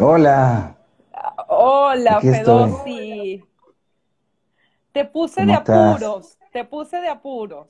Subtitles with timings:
[0.00, 0.76] Hola.
[1.48, 2.70] Hola, Aquí estoy.
[2.70, 3.44] Fedosi.
[4.90, 7.68] Te puse de apuros, te puse de apuros.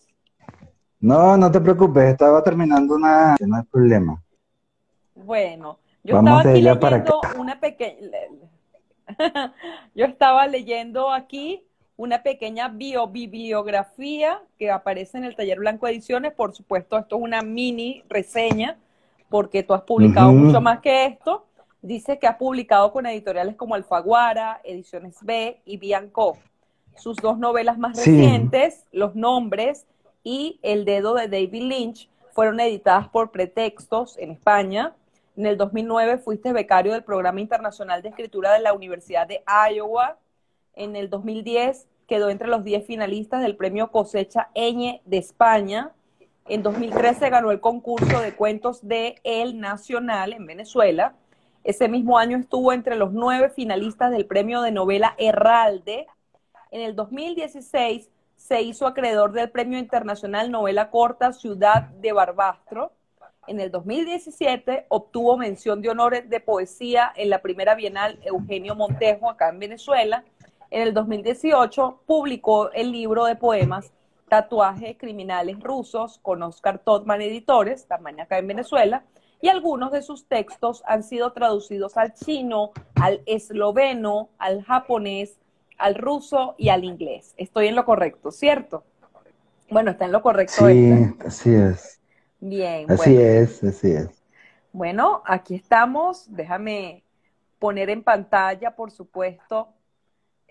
[1.01, 3.37] No, no te preocupes, estaba terminando una...
[3.41, 4.23] No hay problema.
[5.15, 7.15] Bueno, yo estaba Vamos aquí allá para acá.
[7.23, 8.09] leyendo una pequeña,
[9.95, 16.33] yo estaba leyendo aquí una pequeña bio bibliografía que aparece en el Taller Blanco Ediciones.
[16.33, 18.79] Por supuesto, esto es una mini reseña
[19.29, 21.47] porque tú has publicado mucho más que esto.
[21.85, 26.39] Dice que has publicado con editoriales como Alfaguara, Ediciones B y Bianco.
[26.97, 28.11] Sus dos novelas más Sí.
[28.11, 29.85] recientes, Los Nombres
[30.23, 34.95] y El Dedo de David Lynch, fueron editadas por Pretextos en España.
[35.37, 40.17] En el 2009 fuiste becario del Programa Internacional de Escritura de la Universidad de Iowa.
[40.75, 45.93] En el 2010 quedó entre los 10 finalistas del premio Cosecha Eñe de España.
[46.49, 51.15] En 2013 ganó el concurso de cuentos de El Nacional en Venezuela.
[51.65, 56.07] Ese mismo año estuvo entre los nueve finalistas del premio de novela Herralde.
[56.71, 62.93] En el 2016 se hizo acreedor del Premio Internacional Novela Corta Ciudad de Barbastro.
[63.47, 69.31] En el 2017 obtuvo mención de honores de poesía en la primera Bienal Eugenio Montejo
[69.31, 70.23] acá en Venezuela.
[70.71, 73.91] En el 2018 publicó el libro de poemas
[74.29, 79.03] Tatuajes Criminales Rusos con Oscar Todman Editores, también acá en Venezuela,
[79.45, 85.39] y algunos de sus textos han sido traducidos al chino, al esloveno, al japonés,
[85.77, 87.35] al ruso y al inglés.
[87.37, 88.85] Estoy en lo correcto, ¿cierto?
[89.69, 90.67] Bueno, está en lo correcto.
[90.67, 91.27] Sí, esta.
[91.27, 92.01] así es.
[92.41, 93.29] Bien, Así bueno.
[93.29, 94.09] es, así es.
[94.73, 96.25] Bueno, aquí estamos.
[96.35, 97.05] Déjame
[97.59, 99.69] poner en pantalla, por supuesto,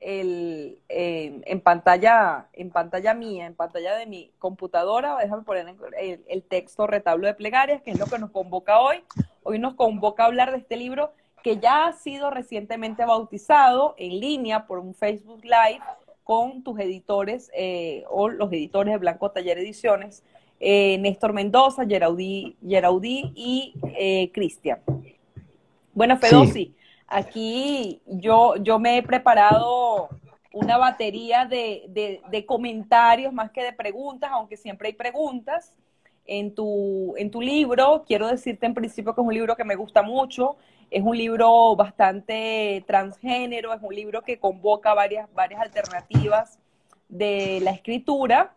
[0.03, 5.17] el, eh, en pantalla, en pantalla mía, en pantalla de mi computadora.
[5.17, 5.67] Déjame poner
[5.99, 9.03] el, el texto retablo de plegarias, que es lo que nos convoca hoy.
[9.43, 11.13] Hoy nos convoca a hablar de este libro
[11.43, 15.81] que ya ha sido recientemente bautizado en línea por un Facebook Live
[16.23, 20.23] con tus editores eh, o los editores de Blanco Taller Ediciones,
[20.59, 24.79] eh, Néstor Mendoza, Geraudí, Geraudí y eh, Cristian.
[25.93, 26.73] Bueno, Fedosi,
[27.07, 30.09] aquí yo, yo me he preparado
[30.53, 35.73] una batería de, de- comentarios más que de preguntas, aunque siempre hay preguntas.
[36.25, 39.75] En tu, en tu libro, quiero decirte en principio que es un libro que me
[39.75, 40.55] gusta mucho,
[40.89, 46.59] es un libro bastante transgénero, es un libro que convoca varias, varias alternativas
[47.09, 48.53] de la escritura.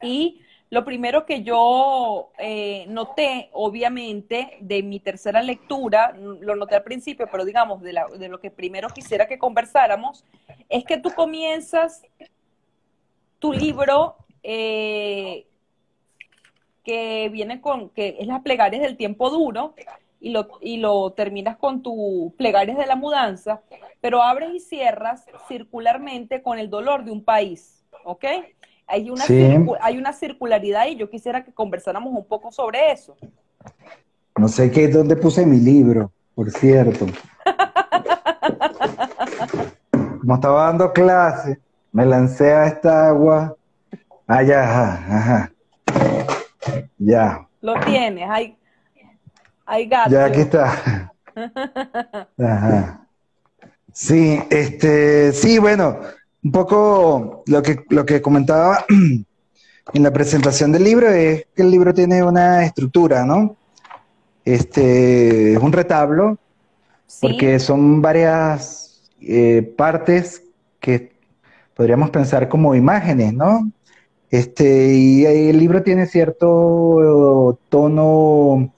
[0.00, 0.40] Y
[0.74, 7.28] lo primero que yo eh, noté, obviamente, de mi tercera lectura, lo noté al principio,
[7.30, 7.92] pero digamos, de,
[8.28, 10.24] lo que primero quisiera que conversáramos,
[10.68, 12.02] es que tú comienzas
[13.38, 15.46] tu libro eh,
[16.82, 19.76] que viene con, que es las plegarias del tiempo duro,
[20.20, 23.62] y lo, y lo terminas con tu plegarias de la mudanza,
[24.00, 28.24] pero abres y cierras circularmente con el dolor de un país, ¿ok?
[28.86, 29.56] Hay una, Sí.
[29.80, 33.16] hay una circularidad y yo quisiera que conversáramos un poco sobre eso.
[34.36, 37.06] No sé qué, dónde puse mi libro, por cierto.
[40.20, 41.58] Como estaba dando clase,
[41.92, 43.56] me lancé a esta agua.
[44.26, 45.52] Ah, ya, ajá, ajá.
[46.98, 48.56] Ya, Lo tienes, hay,
[49.66, 50.10] hay gato.
[50.10, 51.10] ya aquí está.
[52.38, 53.06] Ajá.
[53.92, 55.98] Sí, este, sí, bueno,
[56.44, 58.84] un poco lo que, lo que comentaba
[59.92, 63.56] en la presentación del libro es que el libro tiene una estructura, ¿no?
[64.44, 66.38] Este, es un retablo,
[67.06, 70.42] Sí, porque son varias eh, partes
[70.80, 71.12] que
[71.74, 73.70] podríamos pensar como imágenes, ¿no?
[74.30, 78.72] Este, y el libro tiene cierto eh, tono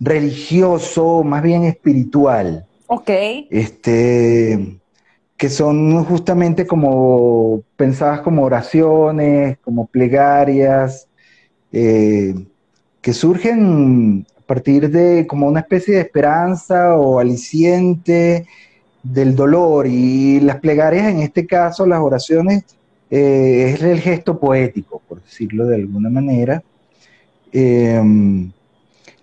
[0.00, 3.10] religioso, más bien espiritual ok,
[3.50, 4.78] este,
[5.38, 11.06] que son justamente como pensadas como oraciones, como plegarias,
[11.72, 12.34] eh,
[13.00, 18.46] que surgen a partir de como una especie de esperanza o aliciente
[19.04, 19.86] del dolor.
[19.86, 22.64] Y las plegarias, en este caso, las oraciones,
[23.08, 26.64] eh, es el gesto poético, por decirlo de alguna manera.
[27.52, 28.50] Em,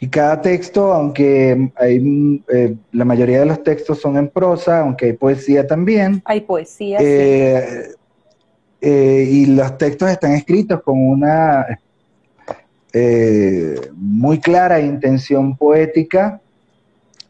[0.06, 5.08] y cada texto, aunque hay, eh, la mayoría de los textos son en prosa, aunque
[5.08, 7.06] hay poesía también, hay poesía, sí.
[7.08, 7.88] eh,
[8.82, 11.80] eh, y los textos están escritos con una
[13.96, 16.40] muy clara intención poética,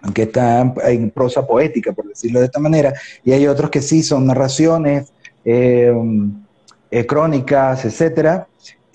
[0.01, 2.93] aunque está en prosa poética, por decirlo de esta manera,
[3.23, 5.13] y hay otros que sí son narraciones,
[7.07, 8.47] crónicas, etcétera.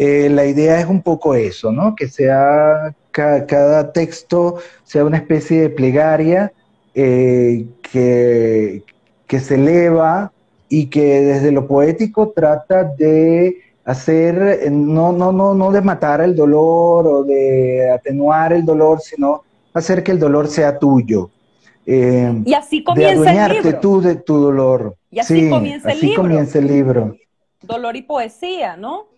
[0.03, 1.95] Eh, la idea es un poco eso, ¿no?
[1.95, 6.53] Que sea ca- cada texto sea una especie de plegaria
[6.95, 8.83] eh, que,
[9.27, 10.33] que se eleva
[10.69, 16.37] y que desde lo poético trata de hacer, no, no, no, no de matar el
[16.37, 19.43] dolor o de atenuar el dolor, sino
[19.75, 21.31] hacer que el dolor sea tuyo.
[21.87, 23.81] Eh, y así comienza el libro.
[23.81, 24.95] tú de tu dolor.
[25.11, 27.17] Y así, comienza, el así comienza el libro.
[27.63, 29.10] Dolor y poesía, ¿no?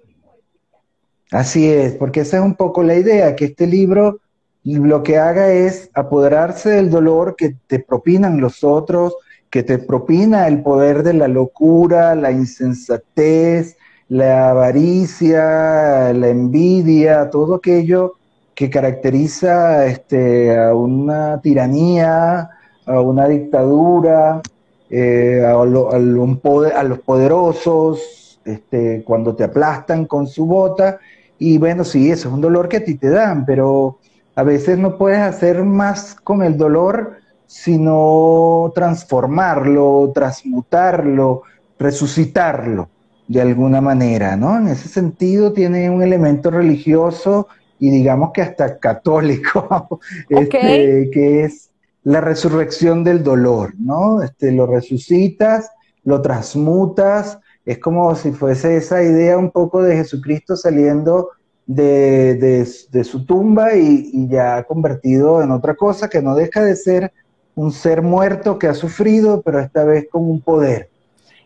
[1.33, 4.21] Así es, porque esa es un poco la idea, que este libro
[4.65, 9.17] lo que haga es apoderarse del dolor que te propinan los otros,
[9.49, 17.55] que te propina el poder de la locura, la insensatez, la avaricia, la envidia, todo
[17.55, 18.17] aquello
[18.55, 22.51] que caracteriza este, a una tiranía,
[22.85, 24.43] a una dictadura,
[24.91, 31.01] eh, a, los poderosos, este, cuando te aplastan con su bota.
[31.45, 33.99] Y bueno, sí, eso es un dolor que a ti te dan, pero
[34.37, 37.17] a veces no puedes hacer más con el dolor
[37.49, 41.43] sino transformarlo, transmutarlo,
[41.81, 42.89] resucitarlo
[43.27, 44.57] de alguna manera, ¿no?
[44.57, 47.49] En ese sentido tiene un elemento religioso
[47.81, 50.01] y digamos que hasta católico,
[50.31, 51.71] este, que es
[52.05, 54.23] la resurrección del dolor, ¿no?
[54.23, 55.73] Este, lo resucitas,
[56.05, 61.31] lo transmutas, es como si fuese esa idea un poco de Jesucristo saliendo
[61.67, 62.67] de,
[63.05, 67.13] su tumba y, y, ya convertido en otra cosa que no deja de ser
[67.55, 70.89] un ser muerto que ha sufrido, pero esta vez con un poder,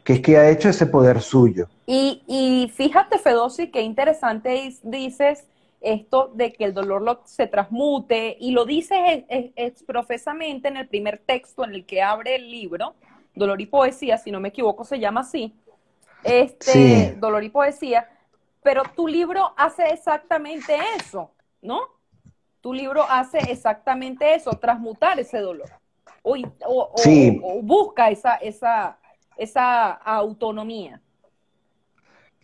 [0.04, 1.68] que es que ha hecho ese poder suyo.
[1.86, 5.44] Y, fíjate, Fedosi, qué interesante dices
[5.80, 9.24] esto de que el dolor se transmute, y lo dices
[9.86, 12.94] profesamente en el primer texto en el que abre el libro,
[13.34, 15.54] Dolor y Poesía, si no me equivoco, se llama así.
[16.26, 18.08] Este, Dolor y Poesía,
[18.62, 21.30] pero tu libro hace exactamente eso,
[21.62, 21.80] ¿no?
[22.60, 25.70] Tu libro hace exactamente eso, transmutar ese dolor.
[26.22, 26.36] O,
[26.66, 28.98] o busca esa, esa,
[29.36, 31.00] esa autonomía.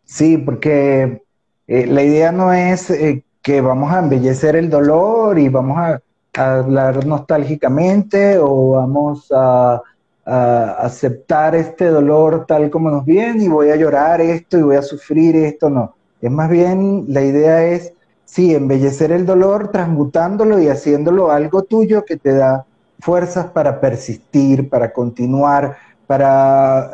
[0.05, 1.23] Sí, porque
[1.67, 6.03] eh, la idea no es eh, que vamos a embellecer el dolor y vamos a,
[6.35, 9.83] hablar nostálgicamente o vamos a,
[10.25, 14.83] aceptar este dolor tal como nos viene y voy a llorar esto y voy a
[14.83, 15.95] sufrir esto, no.
[16.21, 17.93] Es más bien, la idea es,
[18.25, 22.65] sí, embellecer el dolor, transmutándolo y haciéndolo algo tuyo que te da
[23.01, 25.77] fuerzas para persistir, para continuar,
[26.07, 26.93] para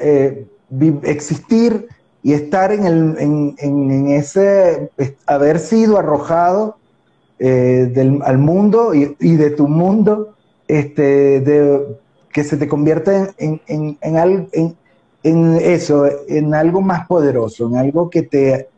[0.00, 0.46] eh,
[1.02, 1.88] existir
[2.22, 3.16] y estar en, el,
[3.58, 4.90] en, ese,
[5.26, 6.78] haber sido arrojado
[7.38, 10.34] eh, del, al mundo y, de tu mundo,
[10.66, 11.98] este, de,
[12.34, 13.96] que se te convierta en, en,
[15.22, 18.68] en, eso, en algo más poderoso, en algo que te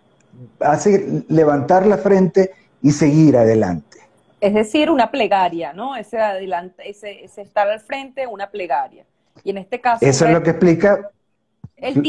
[0.61, 2.51] hace levantar la frente
[2.83, 3.97] y seguir adelante.
[4.43, 5.97] Es decir, una plegaria, ¿no?
[5.97, 9.07] Ese, adelante, ese, ese estar al frente, una plegaria.
[9.43, 10.05] Y en este caso...
[10.05, 11.11] Eso es lo que explica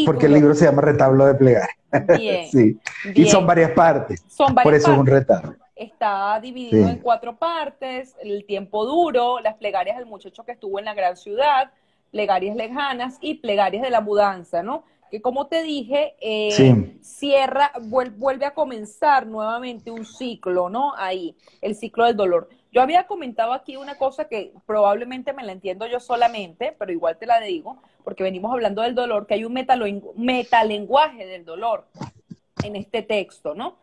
[0.06, 1.78] porque el libro se llama Retablo de Plegaria.
[2.18, 2.78] Bien, sí.
[3.16, 4.22] Y son varias partes.
[4.28, 5.56] Son varias Por eso es un retablo.
[5.78, 10.86] Está dividido en cuatro partes, el tiempo duro, las plegarias del muchacho que estuvo en
[10.86, 11.72] la gran ciudad,
[12.12, 14.84] plegarias lejanas y plegarias de la mudanza, ¿no?
[15.12, 20.94] Que como te dije, eh, cierra, vuelve a comenzar nuevamente un ciclo, ¿no?
[20.96, 22.50] Ahí, el ciclo del dolor.
[22.72, 27.18] Yo había comentado aquí una cosa que probablemente me la entiendo yo solamente, pero igual
[27.18, 31.88] te la digo, porque venimos hablando del dolor, que hay un metalenguaje del dolor
[32.64, 33.78] en este texto, ¿no?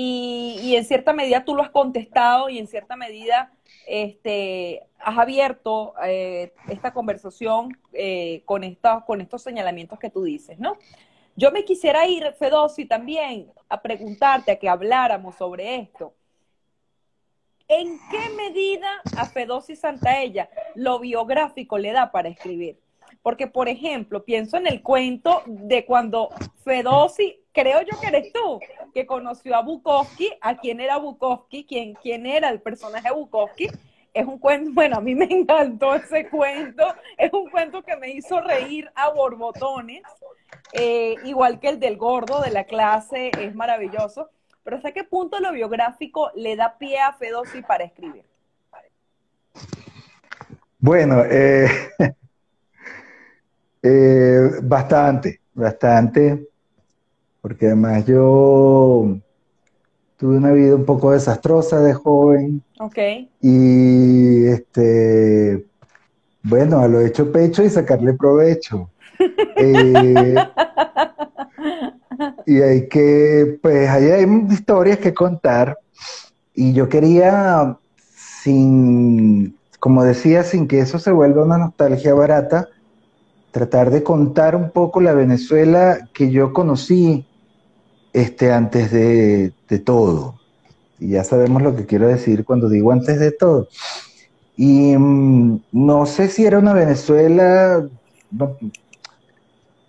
[0.00, 3.50] Y, en cierta medida tú lo has contestado y en cierta medida
[3.84, 8.62] este, has abierto eh, esta conversación eh, con,
[9.04, 10.76] con estos señalamientos que tú dices, ¿no?
[11.34, 16.14] Yo me quisiera ir, Fedosi, también a preguntarte, a que habláramos sobre esto.
[17.66, 22.78] ¿En qué medida a Fedosi Santaella lo biográfico le da para escribir?
[23.28, 26.30] Porque, por ejemplo, pienso en el cuento de cuando
[26.64, 28.58] Fedosi, creo yo que eres tú,
[28.94, 33.68] que conoció a Bukowski, a quién era Bukowski, quién, quién era el personaje Bukowski.
[34.14, 36.86] Es un cuento, bueno, a mí me encantó ese cuento,
[37.18, 40.04] es un cuento que me hizo reír a borbotones,
[40.72, 44.30] eh, igual que el del gordo de la clase, es maravilloso.
[44.64, 48.24] Pero ¿hasta qué punto lo biográfico le da pie a Fedosi para escribir?
[50.78, 51.68] Bueno, eh,
[53.82, 56.48] eh, bastante, bastante,
[57.40, 59.16] porque además yo
[60.16, 62.62] tuve una vida un poco desastrosa de joven.
[62.78, 62.98] Ok.
[63.40, 65.64] Y este,
[66.42, 68.90] bueno, a lo hecho pecho y sacarle provecho.
[69.60, 70.36] Eh,
[72.46, 75.76] y hay que, pues ahí hay historias que contar.
[76.54, 77.76] Y yo quería,
[78.42, 82.68] sin, como decía, sin que eso se vuelva una nostalgia barata,
[83.50, 87.26] tratar de contar un poco la Venezuela que yo conocí
[88.12, 89.52] este, antes de,
[89.84, 90.34] todo.
[90.98, 93.68] Y ya sabemos lo que quiero decir cuando digo antes de todo.
[94.56, 97.86] Y mm, no sé si era una Venezuela,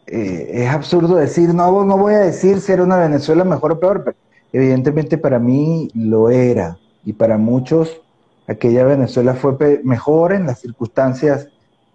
[0.05, 3.79] eh, es absurdo decir, no, no voy a decir si era una Venezuela mejor o
[3.79, 4.17] peor, pero
[4.53, 6.77] evidentemente para mí lo era.
[7.03, 8.01] Y para muchos
[8.47, 11.47] aquella Venezuela fue mejor en las circunstancias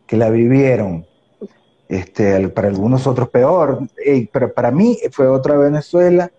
[0.07, 1.07] que la vivieron.
[1.89, 3.81] Este, para algunos otros peor,
[4.33, 6.31] pero para mí fue otra Venezuela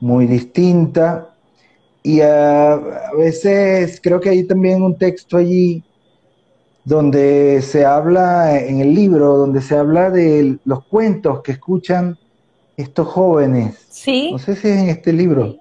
[0.00, 1.34] muy distinta.
[2.02, 2.80] Y a,
[3.16, 5.82] veces creo que hay también un texto allí
[6.84, 12.18] donde se habla, en el libro, donde se habla de los cuentos que escuchan
[12.76, 13.86] estos jóvenes.
[13.88, 14.30] Sí.
[14.30, 15.56] No sé si es en este libro.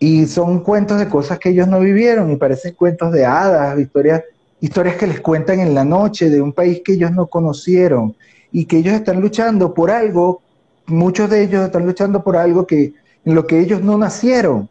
[0.00, 4.22] Y son cuentos de cosas que ellos no vivieron y parecen cuentos de hadas, historias,
[4.60, 8.16] historias que les cuentan en la noche de un país que ellos no conocieron
[8.52, 10.42] y que ellos están luchando por algo,
[10.86, 14.68] muchos de ellos están luchando por algo que en lo que ellos no nacieron,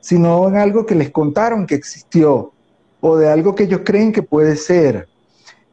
[0.00, 2.52] sino en algo que les contaron que existió
[3.00, 5.08] o de algo que ellos creen que puede ser.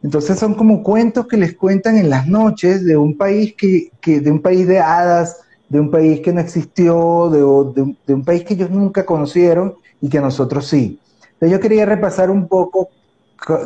[0.04, 4.20] Entonces son como cuentos que les cuentan en las noches de un país que, que
[4.20, 8.44] de un país de hadas, de un país que no existió, de, de, un país
[8.44, 11.00] que ellos nunca conocieron y que nosotros sí.
[11.34, 12.90] Entonces yo quería repasar un poco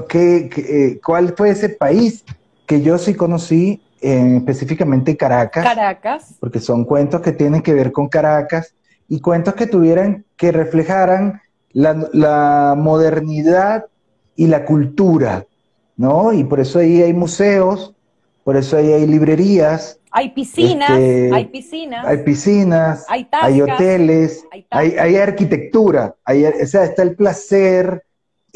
[0.09, 2.23] qué, eh, cuál fue ese país
[2.65, 5.63] que yo sí conocí, eh, específicamente Caracas.
[5.63, 6.35] Caracas.
[6.39, 8.73] Porque son cuentos que tienen que ver con Caracas
[9.07, 11.41] y cuentos que tuvieran, que reflejaran
[11.71, 13.85] la, la modernidad
[14.35, 15.45] y la cultura,
[15.95, 16.33] ¿no?
[16.33, 17.93] Y por eso ahí hay museos,
[18.43, 22.05] por eso ahí hay librerías, hay piscinas, este, hay piscinas.
[22.05, 28.04] Hay piscinas, hay, hoteles, hay, arquitectura, hay, o sea, está el placer,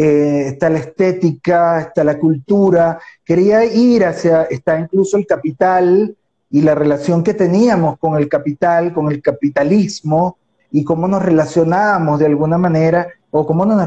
[0.01, 2.99] eh, está la estética, está la cultura.
[3.25, 6.15] Quería ir hacia, está incluso el capital
[6.49, 10.37] y la relación que teníamos con el capital, con el capitalismo
[10.71, 13.85] y cómo nos relacionábamos de alguna manera o cómo nos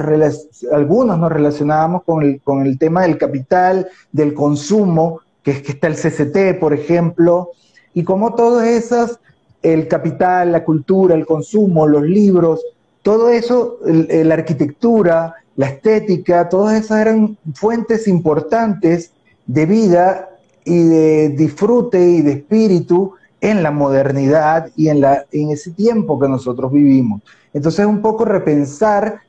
[0.70, 5.72] algunos nos relacionábamos con el, con el tema del capital, del consumo, que es que
[5.72, 7.52] está el CCT, por ejemplo,
[7.94, 9.18] y como todas esas,
[9.62, 12.62] el capital, la cultura, el consumo, los libros,
[13.00, 19.12] todo eso, la arquitectura, la estética, todas esas eran fuentes importantes
[19.46, 20.30] de vida
[20.64, 26.18] y de disfrute y de espíritu en la modernidad y en, la, en ese tiempo
[26.18, 27.22] que nosotros vivimos.
[27.52, 29.20] Entonces, un poco repensar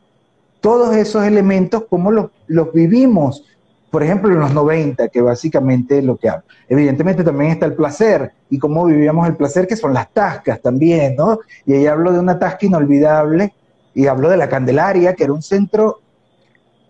[0.62, 3.44] todos esos elementos, cómo los, los vivimos
[3.94, 6.46] por ejemplo, en los 90, que básicamente es lo que hablo.
[6.68, 11.16] Evidentemente también está el placer y cómo vivíamos el placer, que son las tascas también,
[11.16, 11.38] ¿no?
[11.64, 13.54] Y ahí hablo de una tasca inolvidable
[13.94, 16.00] y hablo de la Candelaria, que era un centro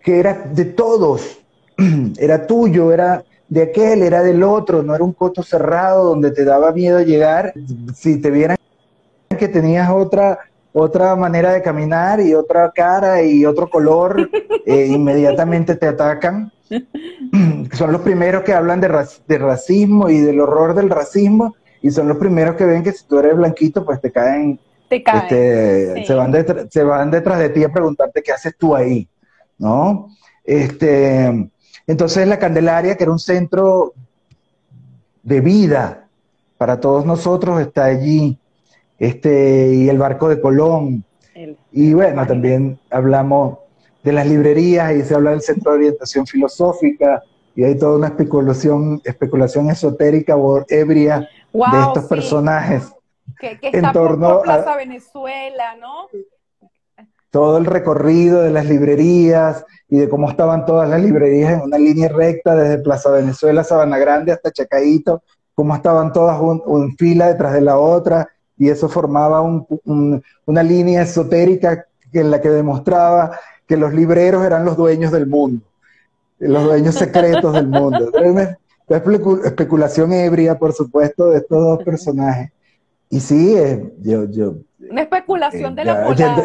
[0.04, 1.40] que era de todos,
[2.18, 6.44] era tuyo, era de aquel, era del otro, no era un coto cerrado donde te
[6.44, 7.52] daba miedo llegar.
[7.94, 8.56] Si te vieran
[9.36, 10.38] que tenías otra
[10.76, 14.28] otra manera de caminar y otra cara y otro color,
[14.66, 16.52] eh, inmediatamente te atacan.
[17.72, 18.88] son los primeros que hablan de,
[19.38, 23.20] racismo y del horror del racismo y son los primeros que ven que si tú
[23.20, 24.58] eres blanquito, pues te caen.
[24.88, 25.22] Te caen.
[25.22, 29.08] Este, se, van detrás, se van detrás de ti a preguntarte qué haces tú ahí,
[29.64, 30.10] ¿no?
[30.44, 31.50] Este,
[31.86, 33.94] entonces la Candelaria, que era un centro
[35.22, 36.06] de vida
[36.58, 38.38] para todos nosotros, está allí
[38.98, 41.04] este, y el barco de Colón.
[41.72, 43.58] y bueno, también hablamos
[44.02, 47.22] de las librerías y se habla del centro de orientación filosófica
[47.56, 51.20] y hay toda una especulación, especulación esotérica o ebria
[51.52, 52.92] de estos personajes.
[53.40, 56.08] Que, está en torno por Plaza Venezuela, ¿no?
[57.34, 61.78] Todo el recorrido de las librerías y de cómo estaban todas las librerías en una
[61.78, 65.20] línea recta desde Plaza Venezuela, Sabana Grande hasta Chacaito,
[65.52, 71.84] cómo estaban todas en fila detrás de la otra, y eso formaba una línea esotérica
[72.12, 73.36] en la que demostraba
[73.66, 75.66] que los libreros eran los dueños del mundo,
[76.38, 78.12] los dueños secretos del mundo.
[79.44, 82.52] Especulación ebria, por supuesto, de estos dos personajes.
[83.10, 84.54] Y sí, eh, yo, yo...
[84.88, 86.44] Una especulación eh, de la polar.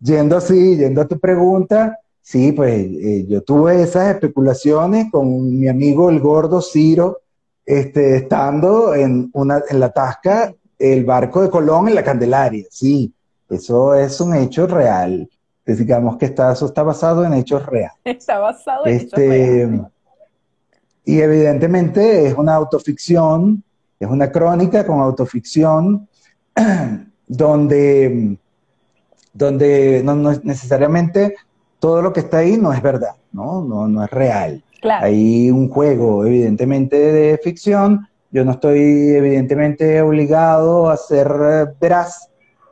[0.00, 5.68] Yendo, así, yendo a tu pregunta, sí, pues eh, yo tuve esas especulaciones con mi
[5.68, 7.20] amigo el gordo Ciro,
[7.64, 13.12] este, estando en, una, en la tasca el barco de Colón en la Candelaria, sí,
[13.48, 15.28] eso es un hecho real.
[15.64, 17.96] digamos que está, eso está basado en hechos reales.
[18.04, 19.86] Está basado en hechos este, reales.
[21.04, 23.62] Y evidentemente es una autoficción,
[23.98, 26.08] es una crónica con autoficción,
[27.26, 28.36] donde,
[29.36, 31.34] donde no, necesariamente
[31.78, 33.62] todo lo que está ahí no es verdad, ¿no?
[33.62, 34.62] No, no es real.
[34.80, 35.06] Claro.
[35.06, 38.08] Hay un juego, evidentemente, de ficción.
[38.30, 42.28] Yo no estoy, evidentemente, obligado a ser eh, veraz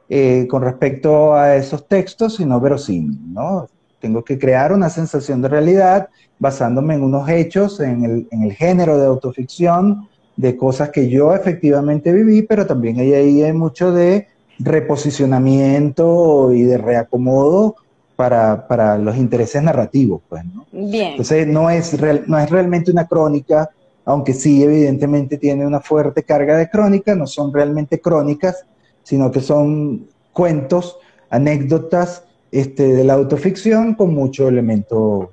[0.09, 3.67] eh, con respecto a esos textos, sino verosímil, ¿no?
[4.01, 8.53] Tengo que crear una sensación de realidad basándome en unos hechos, en el, en el
[8.53, 13.93] género de autoficción, de cosas que yo efectivamente viví, pero también hay ahí hay mucho
[13.93, 17.77] de reposicionamiento y de reacomodo
[18.17, 20.67] para, para los intereses narrativos, pues, ¿no?
[20.73, 21.13] Bien.
[21.13, 23.71] Entonces no es, real- no es realmente una crónica,
[24.05, 28.65] aunque sí evidentemente tiene una fuerte carga de crónica, no son realmente crónicas,
[29.03, 30.99] sino que son cuentos,
[31.31, 35.33] anécdotas este, de la autoficción con mucho elemento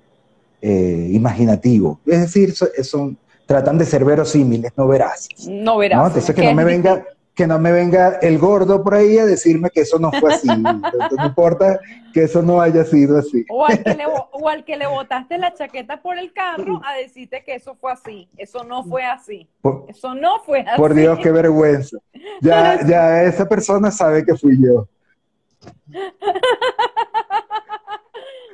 [0.62, 2.00] eh, imaginativo.
[2.06, 5.48] Es decir, so- son, tratan de ser verosímiles, no veraces.
[5.48, 6.08] No.
[6.08, 9.70] Entonces que no me venga que no me venga el gordo por ahí a decirme
[9.70, 10.50] que eso no fue así.
[10.52, 11.80] Entonces, no importa
[12.14, 13.46] que eso no haya sido así.
[13.50, 16.96] O al, que le, o al que le botaste la chaqueta por el carro a
[16.96, 18.30] decirte que eso fue así.
[18.38, 19.48] Eso no fue así.
[19.62, 20.78] Por, Eso no fue así.
[20.78, 21.98] por Dios, qué vergüenza.
[22.42, 24.88] Ya, ya esa persona sabe que fui yo.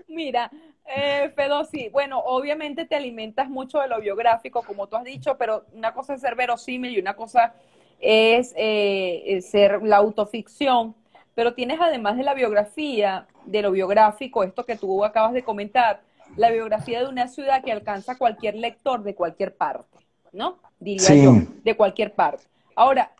[0.07, 0.51] Mira,
[0.95, 5.37] eh, Fedo, sí, bueno, obviamente te alimentas mucho de lo biográfico, como tú has dicho,
[5.37, 7.53] pero una cosa es ser verosímil y una cosa
[7.99, 10.95] es eh, eh, ser la autoficción.
[11.35, 16.01] Pero tienes además de la biografía, de lo biográfico, esto que tú acabas de comentar,
[16.35, 19.97] la biografía de una ciudad que alcanza a cualquier lector de cualquier parte,
[20.31, 20.57] ¿no?
[20.79, 21.23] Diría Sí.
[21.23, 22.43] yo, de cualquier parte.
[22.75, 23.11] Ahora,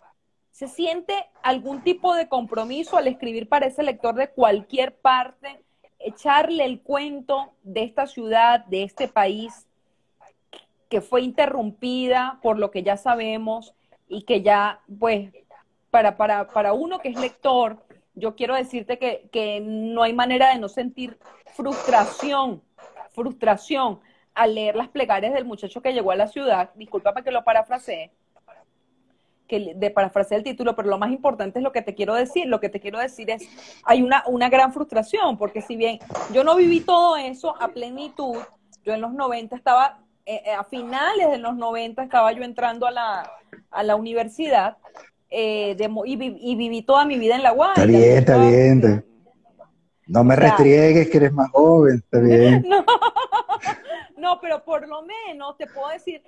[0.52, 5.62] ¿se siente algún tipo de compromiso al escribir para ese lector de cualquier parte,
[6.00, 9.68] echarle el cuento de esta ciudad, de este país,
[10.90, 13.74] que fue interrumpida por lo que ya sabemos
[14.08, 15.32] y que ya, pues,
[15.90, 17.78] para, para, para uno que es lector,
[18.16, 21.18] yo quiero decirte que, que no hay manera de no sentir
[21.56, 22.62] frustración,
[23.12, 24.00] frustración
[24.34, 28.12] al leer las plegarias del muchacho que llegó a la ciudad, discúlpame que lo parafrasee,
[29.48, 29.94] que de
[30.32, 32.48] el título, pero lo más importante es lo que te quiero decir.
[32.48, 33.48] Lo que te quiero decir es,
[33.84, 36.00] hay una, una gran frustración, porque si bien
[36.34, 38.38] yo no viví todo eso a plenitud,
[38.84, 42.86] yo en los 90 estaba, eh, eh, a finales de los 90 estaba yo entrando
[42.86, 43.32] a la,
[43.72, 44.78] a la universidad
[45.30, 47.74] eh, de y, vi- y viví toda mi vida en la Guaira.
[47.84, 48.78] Está bien, está bien.
[48.84, 49.04] está-
[50.06, 52.64] No me O sea- restriegues que eres más joven, está bien.
[52.68, 52.84] No,
[54.18, 56.22] no, pero por lo menos te puedo decir,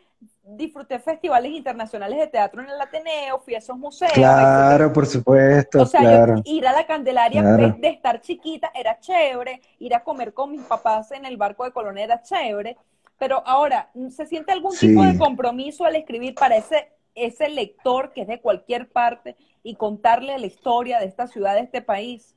[0.43, 4.11] disfruté festivales internacionales de teatro en el Ateneo, fui a esos museos.
[4.13, 6.35] Claro, por supuesto, O sea, claro.
[6.37, 7.75] yo, ir a la Candelaria Claro.
[7.77, 11.71] de estar chiquita era chévere, ir a comer con mis papás en el barco de
[11.71, 12.77] Colón era chévere,
[13.19, 14.87] pero ahora, ¿se siente algún Sí.
[14.87, 19.75] tipo de compromiso al escribir para ese, ese lector que es de cualquier parte y
[19.75, 22.33] contarle la historia de esta ciudad, de este país?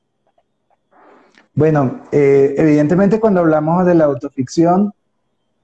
[1.55, 4.93] Bueno, eh, evidentemente cuando hablamos de la autoficción,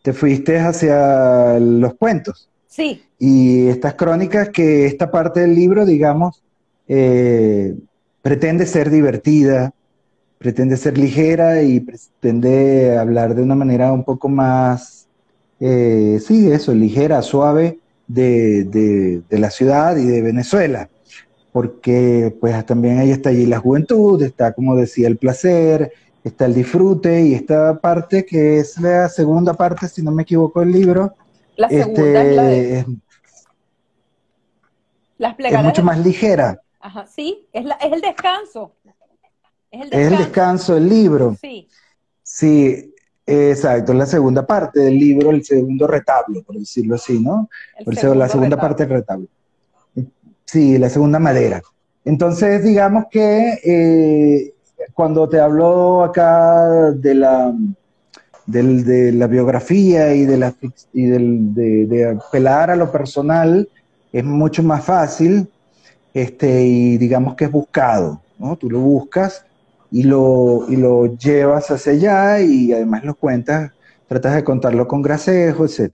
[0.01, 2.49] te fuiste hacia los cuentos.
[2.67, 6.41] Sí, Y estas crónicas que esta parte del libro, digamos,
[6.87, 7.75] eh,
[8.21, 9.73] pretende ser divertida,
[10.37, 14.98] pretende ser ligera y pretende hablar de una manera un poco más,
[15.59, 20.89] eh, sí, eso, ligera, suave de, de- de la ciudad y de Venezuela.
[21.51, 25.91] Porque pues también ahí está allí la juventud, está, como decía, el placer,
[26.23, 30.59] está el disfrute y esta parte que es la segunda parte, si no me equivoco,
[30.59, 31.15] del libro,
[31.57, 32.85] la segunda es la de este, es,
[35.17, 36.61] las es mucho más ligera.
[36.79, 38.75] Ajá, sí, es, la, es el descanso.
[39.71, 40.13] Es el Es descanso.
[40.15, 41.37] el descanso del libro.
[41.41, 41.67] Sí,
[42.23, 42.93] Sí,
[43.29, 47.49] exacto, es la segunda parte del libro, el segundo retablo, por decirlo así, ¿no?
[47.77, 48.69] el Por eso segundo la segunda retablo.
[48.69, 49.27] parte del retablo.
[50.45, 51.61] Sí, la segunda madera.
[52.05, 54.53] Entonces, digamos que eh,
[54.93, 57.53] cuando te hablo acá de la,
[58.47, 60.53] del- de la biografía y, de, la,
[60.93, 63.69] y del- de, de apelar a lo personal,
[64.11, 65.47] es mucho más fácil
[66.15, 68.55] este, y digamos que es buscado, ¿no?
[68.55, 69.45] Tú lo buscas
[69.91, 73.71] y lo, y lo llevas hacia allá y además lo cuentas,
[74.07, 75.93] tratas de contarlo con gracejo, etc.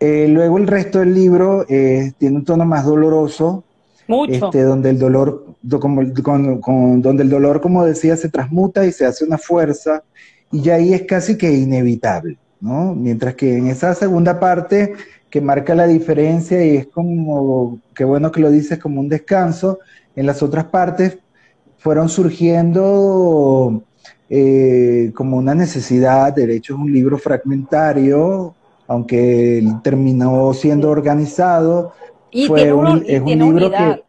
[0.00, 3.64] Eh, luego el resto del libro eh, tiene un tono más doloroso,
[4.08, 4.32] mucho.
[4.32, 8.84] este, donde el dolor, do- como- con- con- donde el dolor, como decía, se transmuta
[8.84, 10.02] y se hace una fuerza,
[10.50, 12.94] y ya ahí es casi que inevitable, ¿no?
[12.94, 14.92] Mientras que en esa segunda parte
[15.30, 19.78] que marca la diferencia y es como, qué bueno que lo dices, como un descanso,
[20.14, 21.18] en las otras partes
[21.82, 23.82] fueron surgiendo
[24.30, 28.54] eh, como una necesidad, de hecho es un libro fragmentario,
[28.86, 31.92] aunque terminó siendo organizado,
[32.30, 33.96] y fue tiene, un- y es un tiene libro unidad.
[33.96, 34.02] que-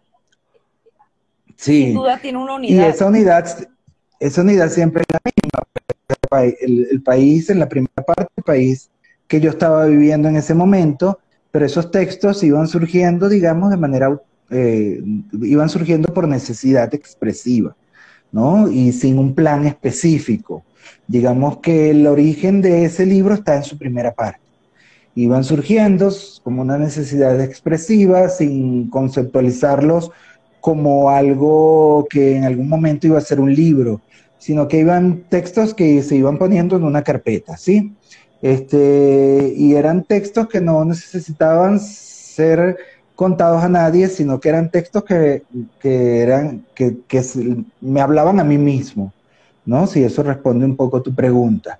[1.55, 2.89] Sí, Sin duda tiene una y unidad.
[2.89, 3.45] esa unidad,
[4.19, 5.59] esa unidad siempre es la misma.
[6.91, 8.89] el, país, en la primera parte del país
[9.27, 11.19] que yo estaba viviendo en ese momento,
[11.51, 15.01] pero esos textos iban surgiendo, digamos, de manera, eh,
[15.41, 17.75] iban surgiendo por necesidad expresiva,
[18.31, 18.69] ¿no?
[18.69, 20.63] Y sin un plan específico.
[21.07, 24.39] Digamos que el origen de ese libro está en su primera parte.
[25.15, 26.11] Iban surgiendo
[26.43, 30.11] como una necesidad expresiva, sin conceptualizarlos
[30.59, 34.01] como algo que en algún momento iba a ser un libro,
[34.39, 37.93] sino que iban textos que se iban poniendo en una carpeta, ¿sí?
[38.41, 42.77] Este, y eran textos que no necesitaban ser
[43.15, 45.43] contados a nadie, sino que eran textos que,
[45.83, 46.95] eran, que,
[47.81, 49.13] me hablaban a mí mismo,
[49.65, 49.87] ¿no?
[49.87, 51.79] Si eso responde un poco a tu pregunta.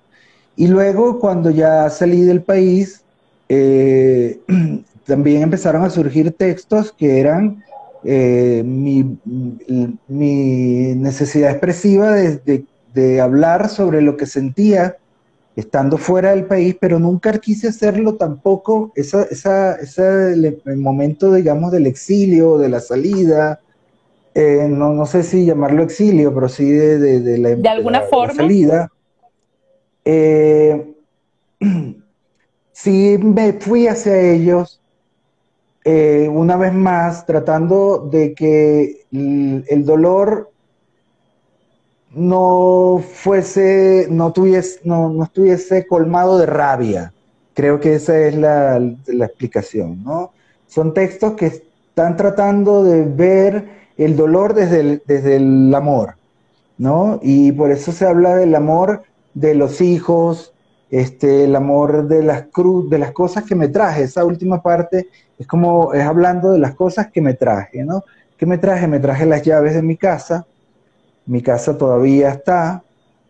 [0.56, 3.02] Y luego, cuando ya salí del país,
[3.48, 4.38] eh,
[5.06, 7.62] también empezaron a surgir textos que eran
[8.04, 9.18] eh, mi,
[10.08, 14.98] necesidad expresiva de, hablar sobre lo que sentía
[15.56, 21.86] estando fuera del país, pero nunca quise hacerlo tampoco, esa, esa, ese momento, digamos, del
[21.86, 23.60] exilio, de la salida,
[24.34, 28.34] eh, no, no, sé si llamarlo exilio, pero sí de, de, la, ¿De alguna forma?
[28.34, 28.90] salida.
[30.04, 30.92] Eh,
[32.72, 34.80] sí me fui hacia ellos
[35.84, 40.50] eh, una vez más, tratando de que el, dolor
[42.14, 47.12] no fuese, no, tuviese, no, estuviese colmado de rabia.
[47.54, 50.32] Creo que esa es la, explicación, ¿no?
[50.66, 56.16] Son textos que están tratando de ver el dolor desde el, desde el amor,
[56.78, 57.20] ¿no?
[57.22, 59.02] Y por eso se habla del amor
[59.34, 60.52] de los hijos,
[60.90, 64.02] este, el amor de las cruz, de las cosas que me traje.
[64.02, 68.02] Esa última parte es como, es hablando de las cosas que me traje, ¿no?
[68.36, 68.86] ¿Qué me traje?
[68.86, 70.46] Me traje las llaves de mi casa,
[71.26, 72.82] mi casa todavía está,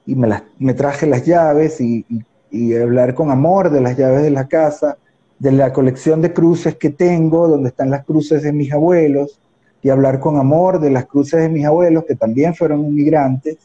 [0.07, 2.05] y me, las, me traje las llaves y,
[2.51, 4.99] y, hablar con amor de las llaves de la casa,
[5.39, 9.41] de la colección de cruces que tengo, donde están las cruces de mis abuelos,
[9.83, 13.59] y hablar con amor de las cruces de mis abuelos, que también fueron inmigrantes,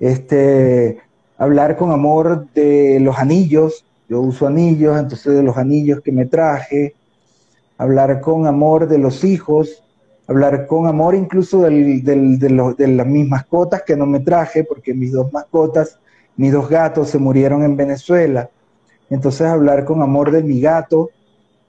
[0.00, 0.98] este,
[1.38, 6.26] hablar con amor de los anillos, yo uso anillos, entonces de los anillos que me
[6.26, 6.94] traje,
[7.78, 9.82] hablar con amor de los hijos,
[10.26, 15.32] hablar con amor incluso de, las mis mascotas que no me traje, porque mis dos
[15.32, 15.98] mascotas,
[16.36, 18.50] mis dos gatos se murieron en Venezuela.
[19.08, 21.10] Entonces hablar con amor de mi gato,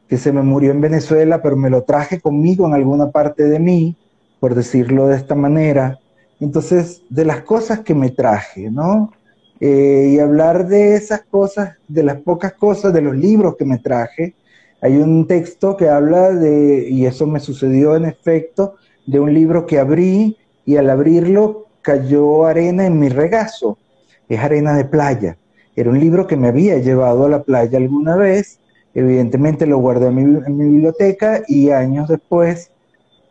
[0.08, 3.60] que se me murió en Venezuela, pero me lo traje conmigo en alguna parte de
[3.60, 3.96] mí,
[4.40, 6.00] por decirlo de esta manera.
[6.40, 9.12] Entonces, de las cosas que me traje, ¿no?
[9.60, 13.80] Eh, y hablar de esas cosas, de las pocas cosas, de los libros que me
[13.80, 14.36] traje,
[14.82, 19.66] hay un texto que habla de, y eso me sucedió en efecto, de un libro
[19.66, 23.78] que abrí y al abrirlo cayó arena en mi regazo.
[24.28, 25.38] Es arena de playa.
[25.76, 28.60] Era un libro que me había llevado a la playa alguna vez.
[28.94, 30.16] Evidentemente lo guardé en
[30.58, 32.72] mi, biblioteca y años después,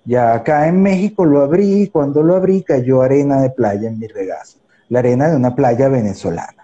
[0.04, 3.98] ya acá en México lo abrí y cuando lo abrí cayó arena de playa en
[3.98, 4.58] mi regazo.
[4.88, 6.62] La arena de una playa venezolana.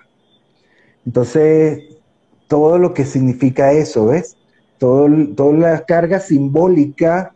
[1.04, 1.80] Entonces,
[2.46, 4.36] todo lo que significa eso, ¿ves?
[4.82, 7.32] Toda la carga simbólica,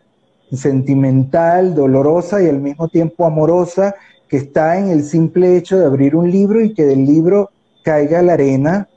[0.53, 3.95] sentimental, dolorosa y al mismo tiempo amorosa
[4.29, 7.51] que está en el simple hecho de abrir un libro y que del libro
[7.85, 8.89] caiga la arena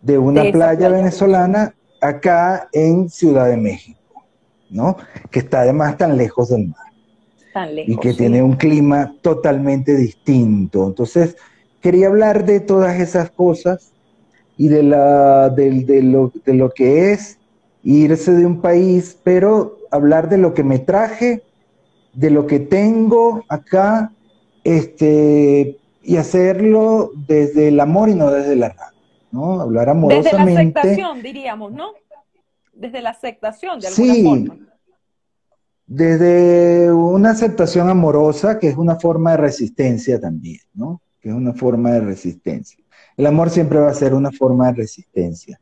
[0.00, 4.24] de una playa, venezolana acá en Ciudad de México,
[4.70, 4.96] ¿no?
[5.30, 6.86] Que está además tan lejos del mar.
[7.52, 10.86] Tan lejos, y que tiene un clima totalmente distinto.
[10.86, 11.36] Entonces,
[11.82, 13.92] quería hablar de todas esas cosas
[14.56, 17.39] y de, la, de, lo, de lo que es
[17.82, 21.42] irse de un país, pero hablar de lo que me traje,
[22.12, 24.12] de lo que tengo acá,
[24.64, 29.60] este, y hacerlo desde el amor y no desde la rabia, ¿no?
[29.60, 30.36] Hablar amorosamente.
[30.36, 31.92] Desde la aceptación, diríamos, ¿no?
[32.72, 34.56] Desde la aceptación, de alguna sí, forma.
[35.86, 41.02] Desde una aceptación amorosa, que es una forma de resistencia también, ¿no?
[41.20, 42.78] Que es una forma de resistencia.
[43.16, 45.60] El amor siempre va a ser una forma de resistencia.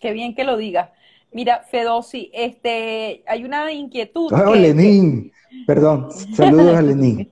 [0.00, 0.90] Qué bien que lo digas.
[1.32, 4.32] Mira, Fedosi, este, hay una inquietud.
[4.32, 5.30] Oh, Lenín,
[5.66, 7.28] perdón, saludos a Lenín.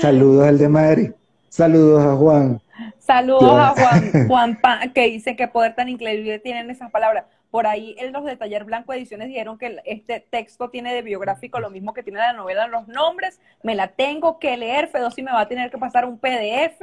[0.00, 1.10] Saludos al de Madrid.
[1.48, 2.60] Saludos a Juan.
[2.98, 4.58] Saludos a Juan, Juan
[4.92, 7.24] que dice que poder tan increíble tienen esas palabras.
[7.50, 11.60] Por ahí en los de Taller Blanco Ediciones dijeron que este texto tiene de biográfico
[11.60, 13.40] lo mismo que tiene la novela los nombres.
[13.62, 14.88] Me la tengo que leer.
[14.88, 16.80] Fedosi me va a tener que pasar un PDF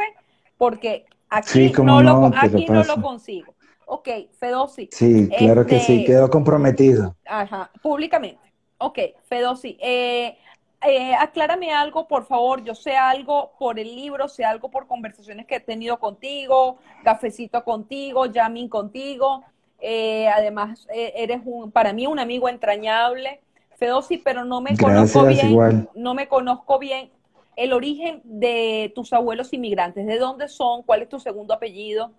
[0.57, 3.53] porque aquí, no, lo, aquí no lo consigo
[3.91, 4.89] ok, Fedosi.
[4.91, 7.15] Sí, claro que sí, este, quedó comprometido.
[7.25, 8.39] Ajá, públicamente.
[8.77, 10.37] Ok, Fedosi, eh,
[10.81, 12.63] eh, aclárame algo, por favor.
[12.63, 17.65] Yo sé algo por el libro, sé algo por conversaciones que he tenido contigo, cafecito
[17.65, 19.43] contigo, jamming contigo.
[19.81, 23.41] Eh, además, eh, eres un, para mí un amigo entrañable,
[23.75, 25.89] Fedosi, pero no me conozco bien.
[25.95, 27.11] No me conozco bien
[27.57, 30.05] el origen de tus abuelos inmigrantes.
[30.05, 30.81] ¿De dónde son?
[30.83, 32.11] ¿Cuál es tu segundo apellido?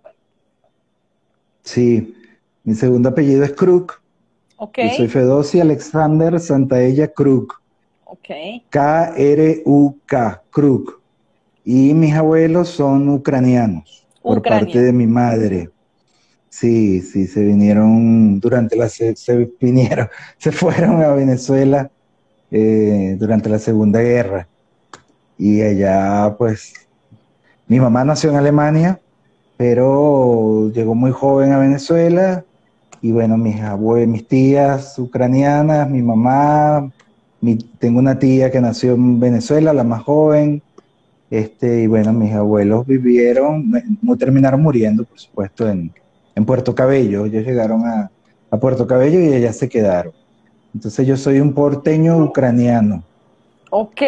[1.63, 2.15] Sí,
[2.63, 4.01] mi segundo apellido es Kruk.
[4.57, 4.89] Okay.
[4.89, 7.63] Yo soy Fedosi Alexander Santaella Kruk.
[8.69, 11.01] K-R-U-K, Kruk.
[11.65, 15.69] Y mis abuelos son ucranianos, por parte de mi madre.
[16.49, 19.15] Sí, sí, se vinieron durante la, se,
[19.59, 21.89] vinieron, se fueron a Venezuela
[22.51, 24.47] eh, durante la Segunda Guerra.
[25.37, 26.73] Y allá, pues,
[27.67, 28.99] mi mamá nació en Alemania,
[29.57, 32.43] pero llegó muy joven a Venezuela.
[33.01, 36.89] Y bueno, mis abuelos, mis tías ucranianas, mi mamá,
[37.79, 40.61] tengo una tía que nació en Venezuela, la más joven,
[41.33, 43.71] este, y bueno, mis abuelos vivieron,
[44.19, 45.91] terminaron muriendo, por supuesto, en,
[46.45, 47.25] Puerto Cabello.
[47.25, 48.11] Ellos llegaron a,
[48.59, 50.13] Puerto Cabello y allá se quedaron.
[50.75, 53.03] Entonces yo soy un porteño ucraniano.
[53.71, 54.01] Ok,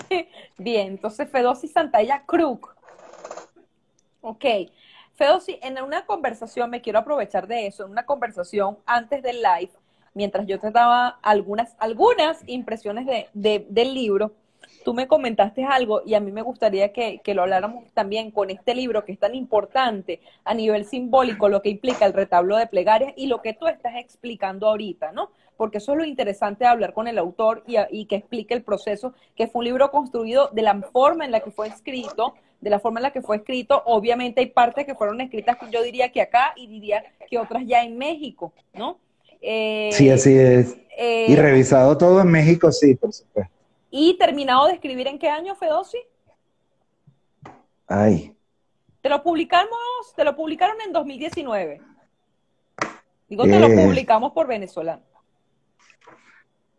[0.58, 2.76] bien, entonces Fedosi Santalla Kruk.
[4.24, 4.44] Ok,
[5.14, 9.72] Fedosi, en una conversación, me quiero aprovechar de eso, en una conversación antes del live,
[10.14, 14.30] mientras yo te daba algunas, algunas impresiones de, del libro,
[14.84, 18.76] tú me comentaste algo y a mí me gustaría que, lo habláramos también con este
[18.76, 23.12] libro que es tan importante a nivel simbólico, lo que implica el retablo de plegarias
[23.16, 25.30] y lo que tú estás explicando ahorita, ¿no?
[25.62, 28.64] Porque eso es lo interesante de hablar con el autor y, y que explique el
[28.64, 32.68] proceso, que fue un libro construido de la forma en la que fue escrito, de
[32.68, 33.80] la forma en la que fue escrito.
[33.86, 37.84] Obviamente hay partes que fueron escritas, yo diría que acá y diría que otras ya
[37.84, 38.98] en México, ¿no?
[39.40, 40.76] Eh, sí, así es.
[40.98, 43.52] Eh, y revisado todo en México, sí, por supuesto.
[43.88, 45.98] ¿Y terminado de escribir en qué año, Fedosi?
[47.86, 48.34] Ay.
[49.00, 49.78] Te lo publicamos,
[50.16, 51.80] te lo publicaron en 2019.
[53.28, 53.84] Digo, te lo eh.
[53.86, 55.11] publicamos por venezolano.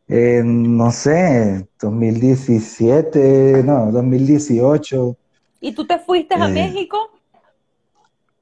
[0.07, 5.17] No sé, 2017, no, 2018.
[5.61, 6.97] ¿Y tú te fuiste a México?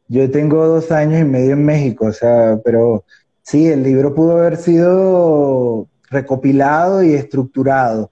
[0.08, 3.06] Yo tengo dos años y medio en México, o sea, pero
[3.44, 8.12] Sí, el libro pudo haber sido recopilado y estructurado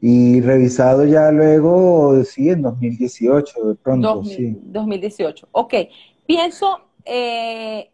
[0.00, 4.56] y revisado ya luego, sí, en 2018, de pronto, sí.
[4.62, 5.74] 2018, ok.
[6.26, 7.90] Pienso, eh,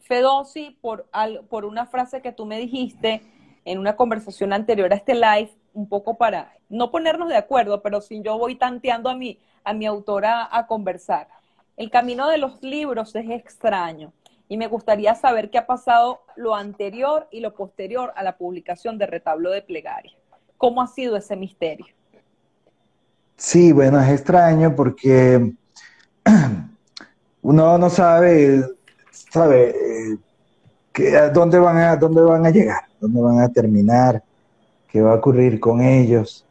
[0.00, 1.06] Fedosi, por,
[1.48, 3.22] por una frase que tú me dijiste
[3.66, 8.00] en una conversación anterior a este live, un poco para no ponernos de acuerdo, pero
[8.00, 11.28] si yo voy tanteando a mi, a mi autora a conversar.
[11.76, 14.12] El camino de los libros es extraño
[14.48, 18.98] y me gustaría saber qué ha pasado lo anterior y lo posterior a la publicación
[18.98, 20.16] de Retablo de Plegaria.
[20.56, 21.86] ¿Cómo ha sido ese misterio?
[23.36, 25.54] Sí, bueno, es extraño porque
[27.42, 28.64] uno no sabe,
[29.10, 30.18] sabe
[30.98, 34.22] eh, dónde van a dónde van a llegar, dónde van a terminar,
[34.88, 36.46] qué va a ocurrir con ellos.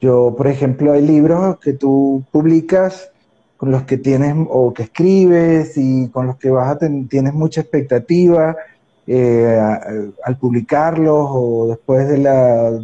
[0.00, 3.10] Yo, por ejemplo, hay libros que tú publicas
[3.56, 7.60] con los que tienes o que escribes y con los que vas a tienes mucha
[7.60, 8.56] expectativa
[9.06, 9.60] eh,
[10.24, 12.80] al publicarlos o después de la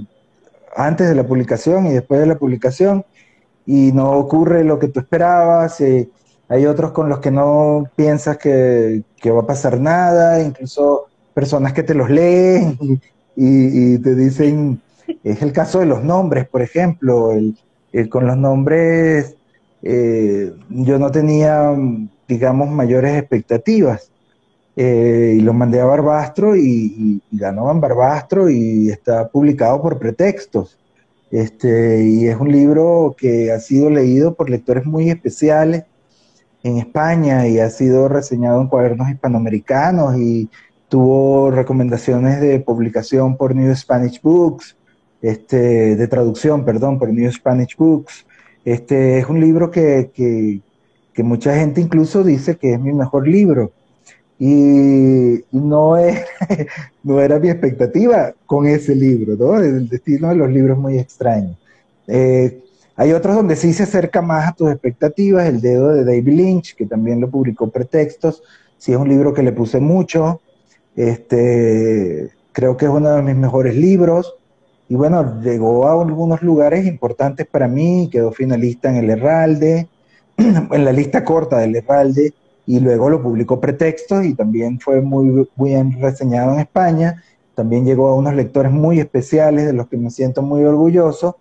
[0.76, 3.04] antes de la publicación y después de la publicación
[3.66, 5.80] y no ocurre lo que tú esperabas.
[5.80, 6.08] Eh,
[6.48, 11.82] hay otros con los que no piensas que, va a pasar nada, incluso personas que
[11.82, 12.78] te los leen
[13.36, 14.80] y, te dicen,
[15.22, 17.32] es el caso de los nombres, por ejemplo,
[18.10, 19.36] con los nombres
[19.82, 21.74] eh, yo no tenía,
[22.26, 24.10] digamos, mayores expectativas.
[24.76, 30.78] Eh, y lo mandé a Barbastro y, ganó en Barbastro y está publicado por pretextos.
[31.30, 35.84] Este, y es un libro que ha sido leído por lectores muy especiales
[36.62, 40.48] en España y ha sido reseñado en cuadernos hispanoamericanos y
[40.88, 44.76] tuvo recomendaciones de publicación por New Spanish Books,
[45.20, 48.26] este, de traducción, perdón, por New Spanish Books.
[48.64, 50.60] Este es un libro que,
[51.18, 53.72] mucha gente incluso dice que es mi mejor libro.
[54.40, 56.24] Y no, es,
[57.02, 59.60] no era mi expectativa con ese libro, ¿no?
[59.60, 61.56] El destino de los libros es muy extraño.
[62.06, 62.62] Eh,
[62.98, 66.74] hay otros donde sí se acerca más a tus expectativas, El dedo de David Lynch,
[66.74, 68.42] que también lo publicó Pretextos,
[68.76, 70.40] sí es un libro que le puse mucho,
[70.96, 74.34] este, creo que es uno de mis mejores libros,
[74.88, 79.88] y bueno, llegó a algunos lugares importantes para mí, quedó finalista en el Herralde,
[80.36, 82.34] en la lista corta del Herralde,
[82.66, 87.22] y luego lo publicó Pretextos y también fue muy bien reseñado en España.
[87.54, 91.38] también llegó a unos lectores muy especiales de los que me siento muy orgulloso.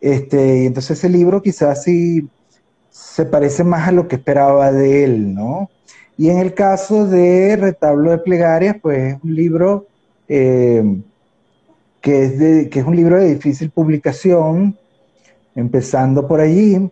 [0.00, 2.28] Este, y entonces ese libro quizás sí
[2.90, 5.70] se parece más a lo que esperaba de él, ¿no?
[6.16, 9.86] Y en el caso de Retablo de Plegarias, pues es un libro
[10.28, 10.82] eh,
[12.00, 14.76] que, es es un libro de difícil publicación,
[15.54, 16.90] empezando por allí,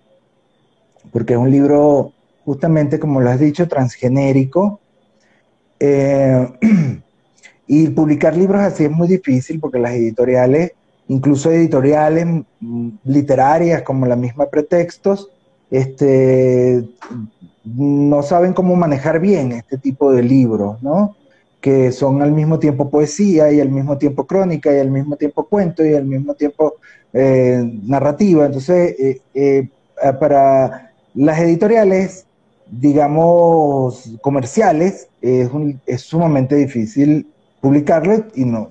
[1.12, 2.12] porque es un libro
[2.45, 4.81] justamente, como lo has dicho, transgenérico.
[5.81, 6.49] Eh,
[7.66, 10.73] y publicar libros así es muy difícil porque las editoriales,
[11.09, 12.27] incluso editoriales
[12.61, 15.31] mm, literarias como la misma Pretextos,
[15.71, 16.85] este,
[17.64, 21.16] no saben cómo manejar bien este tipo de libros, ¿no?
[21.61, 25.45] Que son al mismo tiempo poesía y al mismo tiempo crónica y al mismo tiempo
[25.45, 26.75] cuento y al mismo tiempo
[27.12, 28.47] eh, narrativa.
[28.47, 29.69] Entonces, eh, eh,
[30.21, 32.27] para las editoriales,
[32.71, 35.51] digamos, comerciales, es,
[35.87, 37.27] es sumamente difícil
[37.61, 38.69] publicarlo y no,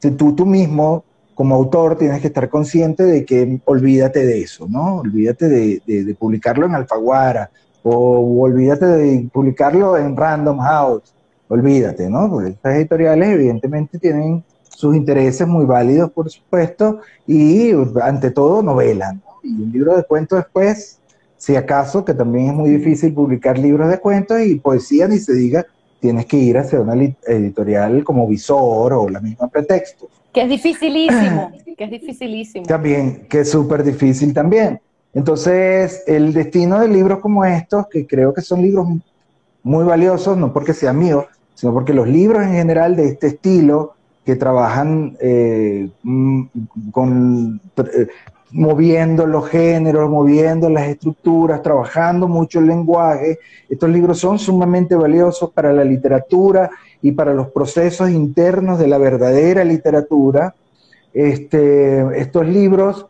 [0.00, 1.04] tú, tú mismo
[1.38, 4.96] como autor tienes que estar consciente de que olvídate de eso, ¿no?
[4.96, 7.48] Olvídate de, publicarlo en Alfaguara
[7.84, 11.14] o, olvídate de publicarlo en Random House,
[11.46, 12.28] olvídate, ¿no?
[12.28, 17.70] Porque estas editoriales evidentemente tienen sus intereses muy válidos, por supuesto, y
[18.02, 19.22] ante todo novelan.
[19.24, 19.48] ¿no?
[19.48, 20.98] Y un libro de cuentos después,
[21.36, 25.34] si acaso, que también es muy difícil publicar libros de cuentos y poesía, ni se
[25.34, 25.64] diga,
[26.00, 30.08] tienes que ir hacia una editorial como Visor o la misma Pretexto.
[30.38, 32.64] Que es dificilísimo, que es dificilísimo.
[32.64, 34.80] También, que es súper difícil también.
[35.12, 38.86] Entonces, el destino de libros como estos, que creo que son libros
[39.64, 41.24] muy valiosos, no porque sean míos,
[41.56, 46.42] sino porque los libros en general de este estilo, que trabajan eh, mm,
[46.92, 48.06] con eh,
[48.52, 53.40] moviendo los géneros, moviendo las estructuras, trabajando mucho el lenguaje.
[53.68, 56.70] Estos libros son sumamente valiosos para la literatura
[57.02, 60.54] y para los procesos internos de la verdadera literatura.
[61.14, 63.06] Este, estos libros,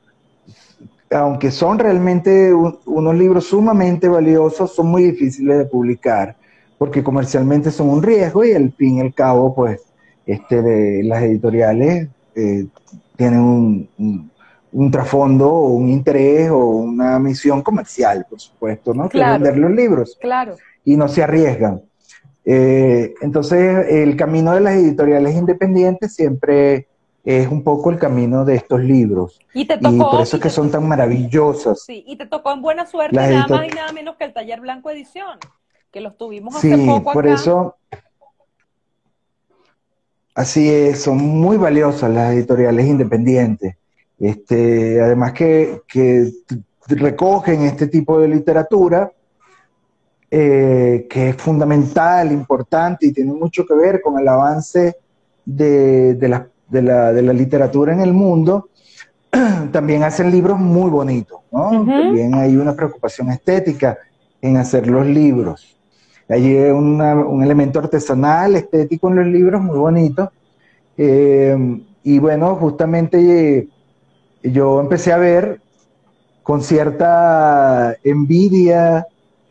[1.11, 6.37] aunque son realmente unos libros sumamente valiosos, son muy difíciles de publicar,
[6.79, 9.81] porque comercialmente son un riesgo y al fin y al cabo, pues,
[10.27, 12.66] este, las editoriales eh,
[13.16, 13.88] tienen un
[14.72, 19.09] un trasfondo o un interés o una misión comercial, por supuesto, ¿no?
[19.09, 20.16] que vender los libros.
[20.20, 20.57] Claro.
[20.85, 21.83] Y no se arriesgan.
[22.50, 26.88] Eh, entonces, el camino de las editoriales independientes siempre
[27.22, 29.38] es un poco el camino de estos libros.
[29.52, 31.82] Y, te tocó, por eso es que son tan maravillosas.
[31.84, 34.62] Sí, y te tocó en buena suerte nada más y nada menos que el Taller
[34.62, 35.38] Blanco Edición,
[35.90, 37.76] que los tuvimos hace sí, poco por eso...
[40.34, 43.76] Así es, son muy valiosas las editoriales independientes.
[44.18, 45.82] Este, además que,
[46.87, 49.12] recogen este tipo de literatura,
[50.31, 54.97] eh, que es fundamental, importante y tiene mucho que ver con el avance
[55.45, 56.19] de,
[56.71, 58.69] la, literatura en el mundo,
[59.73, 61.71] también hacen libros muy bonitos, ¿no?
[61.71, 63.97] También hay una preocupación estética
[64.43, 65.79] en hacer los libros.
[66.29, 70.31] Hay un elemento artesanal, estético en los libros muy bonito.
[70.99, 73.67] Eh, y bueno, justamente
[74.43, 75.61] yo empecé a ver
[76.43, 79.07] con cierta envidia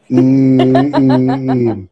[0.09, 1.89] y,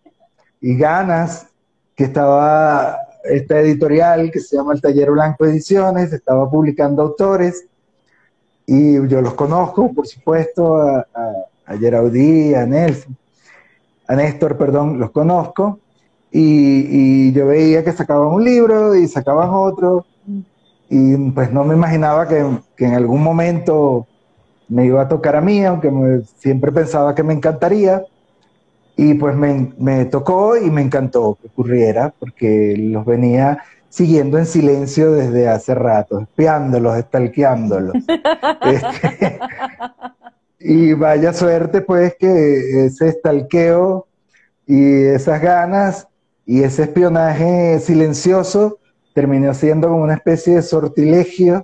[0.62, 1.48] ganas
[1.96, 7.66] que estaba esta editorial que se llama El Taller Blanco Ediciones, estaba publicando autores
[8.66, 11.34] y yo los conozco, por supuesto, a, a,
[11.68, 13.16] a Nelson,
[14.08, 15.80] a Néstor, perdón, los conozco
[16.32, 20.06] y, y yo veía que sacaban un libro y sacaban otro
[20.90, 22.40] y pues no me imaginaba que,
[22.78, 24.08] en algún momento
[24.68, 25.92] me iba a tocar a mí, aunque
[26.38, 28.04] siempre pensaba que me encantaría.
[28.98, 35.12] Y pues me, tocó y me encantó que ocurriera, porque los venía siguiendo en silencio
[35.12, 37.96] desde hace rato, espiándolos, estalqueándolos.
[38.62, 39.40] Este,
[40.60, 44.08] y vaya suerte pues que ese estalqueo
[44.66, 46.08] y esas ganas
[46.46, 48.80] y ese espionaje silencioso
[49.14, 51.64] terminó siendo como una especie de sortilegio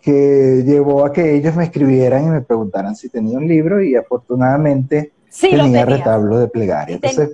[0.00, 3.96] que llevó a que ellos me escribieran y me preguntaran si tenía un libro y
[3.96, 6.96] afortunadamente tenía, retablo de plegaria.
[6.96, 7.30] Entonces,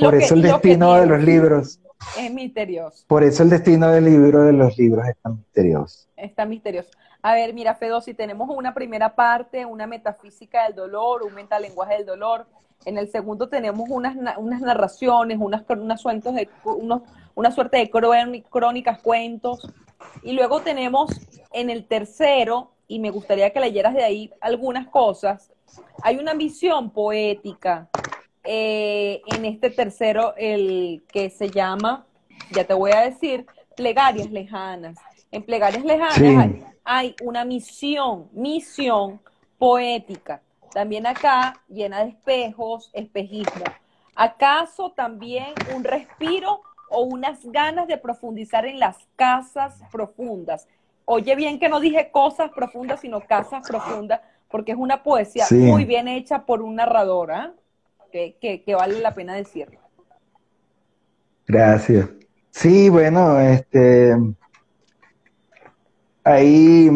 [0.00, 1.80] por eso el destino de los libros
[2.18, 3.04] es misterioso.
[3.06, 6.06] Por eso el destino del libro de los libros es tan misterioso.
[6.16, 6.90] Está misterioso.
[7.22, 11.98] A ver, mira, Fedo, si tenemos una primera parte, una metafísica del dolor, un metalenguaje
[11.98, 12.46] del dolor,
[12.86, 17.02] en el segundo tenemos unas, unas narraciones, unas, unas de, unos,
[17.34, 19.70] una suerte de crónicas, cuentos.
[20.22, 21.10] Y luego tenemos
[21.52, 25.52] en el tercero, y me gustaría que leyeras de ahí algunas cosas,
[26.02, 27.88] hay una visión poética
[28.44, 32.06] eh, en este tercero, el que se llama,
[32.52, 33.46] ya te voy a decir,
[33.76, 34.96] plegarias lejanas.
[35.30, 36.14] En plegarias lejanas
[36.84, 39.20] hay, una misión, misión
[39.58, 40.42] poética.
[40.72, 43.64] También acá llena de espejos, espejismo.
[44.14, 50.68] ¿Acaso también un respiro o unas ganas de profundizar en las casas profundas?
[51.04, 55.84] Oye bien que no dije cosas profundas, sino casas profundas, porque es una poesía muy
[55.84, 57.52] bien hecha por un narrador, ¿ah?
[58.12, 59.78] que, que, vale la pena decirlo.
[61.46, 62.08] Gracias.
[62.50, 64.16] Sí, bueno, este
[66.24, 66.88] ahí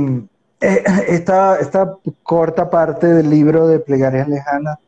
[0.61, 4.79] eh, esta, esta corta parte del libro de Plegarias Lejanas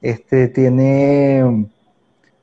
[0.00, 1.66] este, tiene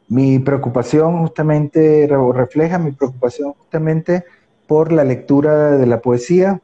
[0.10, 4.24] mi preocupación justamente, refleja mi preocupación justamente
[4.66, 6.62] por la lectura de la poesía,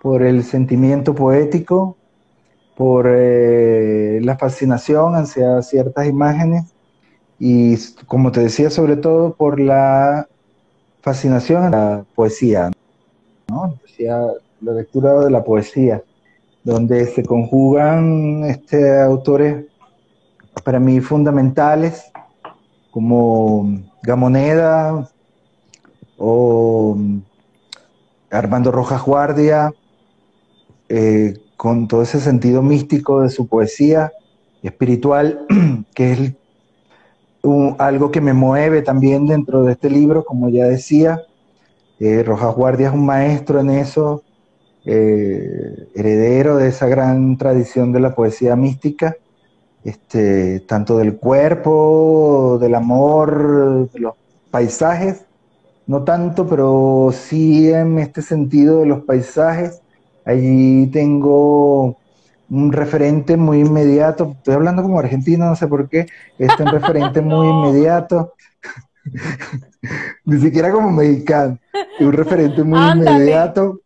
[0.00, 1.96] por el sentimiento poético,
[2.76, 6.64] por eh, la fascinación hacia ciertas imágenes
[7.38, 7.76] y,
[8.06, 10.26] como te decía, sobre todo por la
[11.02, 12.70] fascinación a la poesía,
[13.48, 13.78] ¿no?
[14.62, 16.02] la lectura de la poesía,
[16.64, 19.66] donde se conjugan este, autores
[20.64, 22.09] para mí fundamentales
[22.90, 25.08] como Gamoneda
[26.18, 26.96] o
[28.30, 29.72] Armando Rojas Guardia,
[30.88, 34.12] eh, con todo ese sentido místico de su poesía
[34.62, 35.46] espiritual,
[35.94, 36.32] que es
[37.78, 41.22] algo que me mueve también dentro de este libro, como ya decía.
[41.98, 44.22] Eh, Rojas Guardia es un maestro en eso,
[44.84, 49.16] eh, heredero de esa gran tradición de la poesía mística,
[49.84, 54.14] este, tanto del cuerpo, del amor, de los
[54.50, 55.24] paisajes,
[55.86, 59.80] no tanto, pero sí en este sentido de los paisajes.
[60.24, 61.96] Allí tengo
[62.50, 66.06] un referente muy inmediato, estoy hablando como argentino, no sé por qué,
[66.38, 68.34] este un referente muy inmediato,
[70.24, 71.58] ni siquiera como mexicano,
[72.00, 73.79] un referente muy inmediato.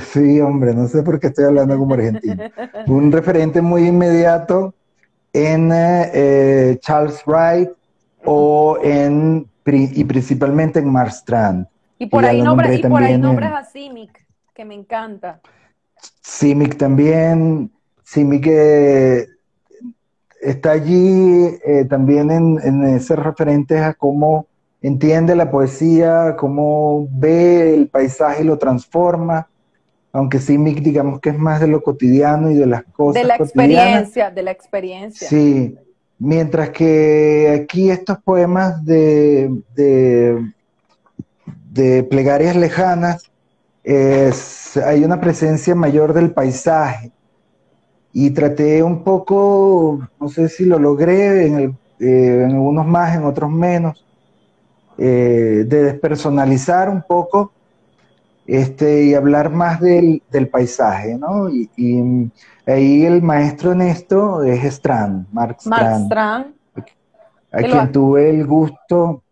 [0.00, 2.44] Sí, hombre, no sé por qué estoy hablando como argentino.
[2.86, 4.74] Un referente muy inmediato
[5.32, 7.70] en eh, Charles Wright
[8.24, 11.66] o en, y principalmente en Mark Strand.
[11.98, 15.40] Y por ahí nombres, y por ahí nombres a Simic que me encanta.
[16.20, 17.70] Simic también,
[18.02, 19.26] Simic eh,
[20.40, 24.46] está allí eh, también en, en ser referentes a cómo
[24.82, 29.48] entiende la poesía, cómo ve el paisaje y lo transforma,
[30.12, 33.22] aunque Simic digamos que es más de lo cotidiano y de las cosas.
[33.22, 35.28] De la experiencia, de la experiencia.
[35.28, 35.74] Sí,
[36.18, 40.52] mientras que aquí estos poemas de, de,
[41.70, 43.30] de plegarias lejanas
[43.82, 47.10] es, hay una presencia mayor del paisaje.
[48.12, 53.50] Y traté un poco, no sé si lo logré, en, eh, algunos más, en otros
[53.50, 54.04] menos,
[54.98, 57.52] eh, de despersonalizar un poco
[58.46, 61.48] este, y hablar más del, paisaje, ¿no?
[61.48, 62.30] Y,
[62.66, 66.08] ahí el maestro en esto es Strand, Mark Strand.
[66.08, 66.86] Mark
[67.52, 69.22] A quien tuve el gusto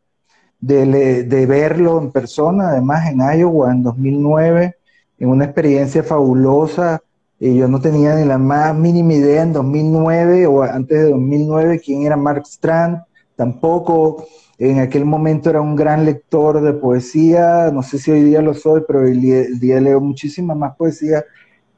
[0.61, 4.77] de, verlo en persona, además en Iowa en 2009,
[5.19, 7.01] en una experiencia fabulosa.
[7.39, 11.81] Y yo no tenía ni la más mínima idea en 2009 o antes de 2009
[11.83, 13.03] quién era Mark Strand,
[13.35, 14.27] tampoco
[14.69, 18.53] en aquel momento era un gran lector de poesía, no sé si hoy día lo
[18.53, 19.19] soy, pero el
[19.59, 21.25] día, leo muchísima más poesía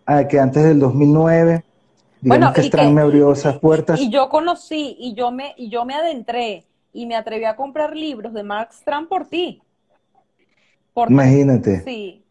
[0.05, 1.62] ah, que antes del 2009.
[2.22, 4.01] bueno, que Strand me abrió esas puertas.
[4.01, 7.95] Y, yo conocí y yo me, y yo me adentré y me atreví a comprar
[7.95, 9.62] libros de Mark Strand por ti.
[11.09, 11.83] Imagínate.
[11.83, 12.24] Sí,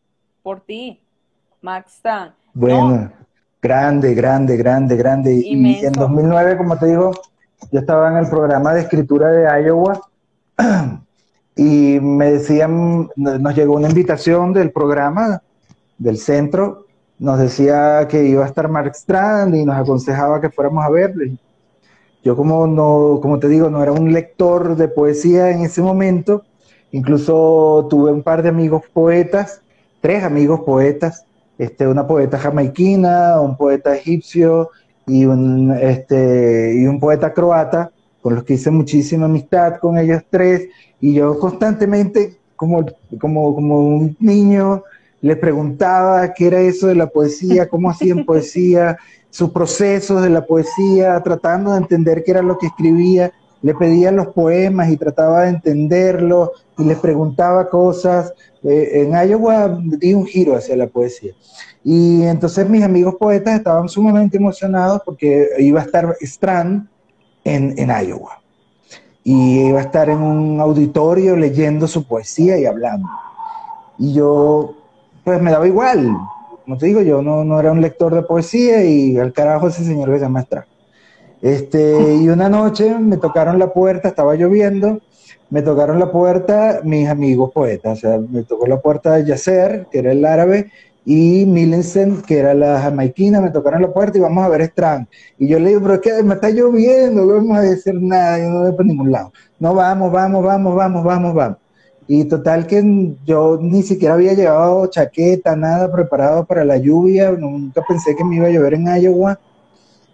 [0.43, 0.99] por ti,
[1.61, 2.33] Mark Strand.
[2.53, 3.09] Bueno,
[3.61, 5.33] grande, grande, grande, grande.
[5.33, 7.11] Y en 2009, como te digo,
[7.71, 10.10] yo estaba en el programa de escritura de Iowa
[11.55, 15.41] y me decían, nos llegó una invitación del programa,
[15.97, 16.85] del centro,
[17.19, 21.37] nos decía que iba a estar Mark Strand y nos aconsejaba que fuéramos a verle.
[22.23, 26.43] Yo como no, como te digo, no era un lector de poesía en ese momento,
[26.91, 29.61] incluso tuve un par de amigos poetas,
[30.01, 31.25] tres amigos poetas,
[31.57, 34.69] este, una poeta jamaiquina, un poeta egipcio
[35.05, 37.91] y un, este, y un poeta croata,
[38.21, 40.69] con los que hice muchísima amistad con ellos tres,
[40.99, 42.85] y yo constantemente, como,
[43.19, 44.83] como, como un niño,
[45.21, 48.97] les preguntaba qué era eso de la poesía, cómo hacían poesía,
[49.29, 54.11] sus procesos de la poesía, tratando de entender qué era lo que escribía, le pedía
[54.11, 58.33] los poemas y trataba de entenderlo y les preguntaba cosas.
[58.63, 61.31] Eh, en Iowa di un giro hacia la poesía.
[61.83, 66.87] Y entonces mis amigos poetas estaban sumamente emocionados porque iba a estar Strand
[67.43, 68.41] en, en Iowa.
[69.23, 73.07] y iba a estar en un auditorio leyendo su poesía y hablando.
[73.97, 74.73] Y yo,
[75.23, 76.17] pues me daba igual,
[76.63, 79.83] como te digo, yo no, no era un lector de poesía y al carajo ese
[79.83, 80.45] señor que se llama.
[81.41, 84.99] Este, y una noche me tocaron la puerta, estaba lloviendo,
[85.49, 90.11] me tocaron la puerta mis amigos poetas, me tocó la puerta de Yasser, que era
[90.11, 90.71] el árabe,
[91.05, 95.07] y Millicent, que era la jamaiquina, me tocaron la puerta y vamos a ver Strand.
[95.39, 98.37] Y yo le digo, pero es que me está lloviendo, no vamos a decir nada,
[98.39, 99.33] yo no voy por ningún lado.
[99.59, 101.57] No, vamos, vamos, vamos, vamos, vamos, vamos.
[102.07, 107.81] Y total que yo ni siquiera había llevado chaqueta, nada preparado para la lluvia, nunca
[107.87, 109.39] pensé que me iba a llover en Iowa.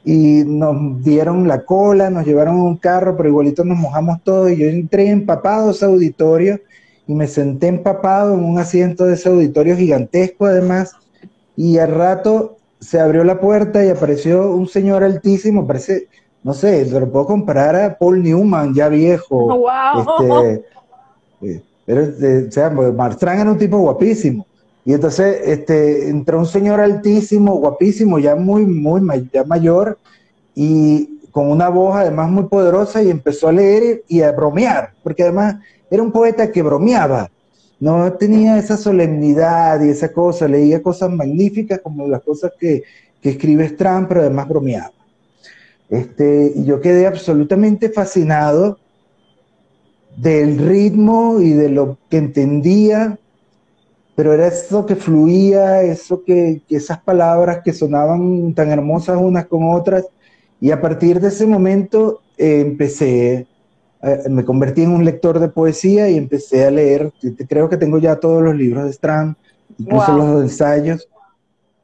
[0.05, 4.51] Y nos dieron la cola, nos llevaron un carro, pero igualito nos mojamos todos.
[4.51, 6.59] Y yo entré empapado a ese auditorio
[7.07, 10.93] y me senté empapado en un asiento de ese auditorio gigantesco además,
[11.55, 16.07] y al rato se abrió la puerta y apareció un señor altísimo, parece,
[16.43, 19.47] no sé, lo puedo comparar a Paul Newman, ya viejo.
[19.67, 20.21] Wow.
[20.21, 20.65] Este,
[21.41, 22.03] eh, pero,
[22.47, 24.45] o sea, Marstrán era un tipo guapísimo.
[24.83, 29.97] Y entonces este, entró un señor altísimo, guapísimo, ya muy, muy ya mayor,
[30.55, 35.23] y con una voz además muy poderosa, y empezó a leer y a bromear, porque
[35.23, 35.57] además
[35.89, 37.29] era un poeta que bromeaba,
[37.79, 42.83] no tenía esa solemnidad y esa cosa, leía cosas magníficas como las cosas que,
[43.21, 44.91] que escribe Strand, pero además bromeaba.
[45.89, 48.77] Este, y yo quedé absolutamente fascinado
[50.17, 53.17] del ritmo y de lo que entendía,
[54.15, 59.71] pero era eso que fluía, eso que, esas palabras que sonaban tan hermosas unas con
[59.73, 60.05] otras,
[60.59, 63.45] y a partir de ese momento eh, empecé
[64.03, 67.11] eh, me convertí en un lector de poesía y empecé a leer,
[67.49, 69.35] creo que tengo ya todos los libros de Strand,
[69.77, 71.09] incluso los ensayos,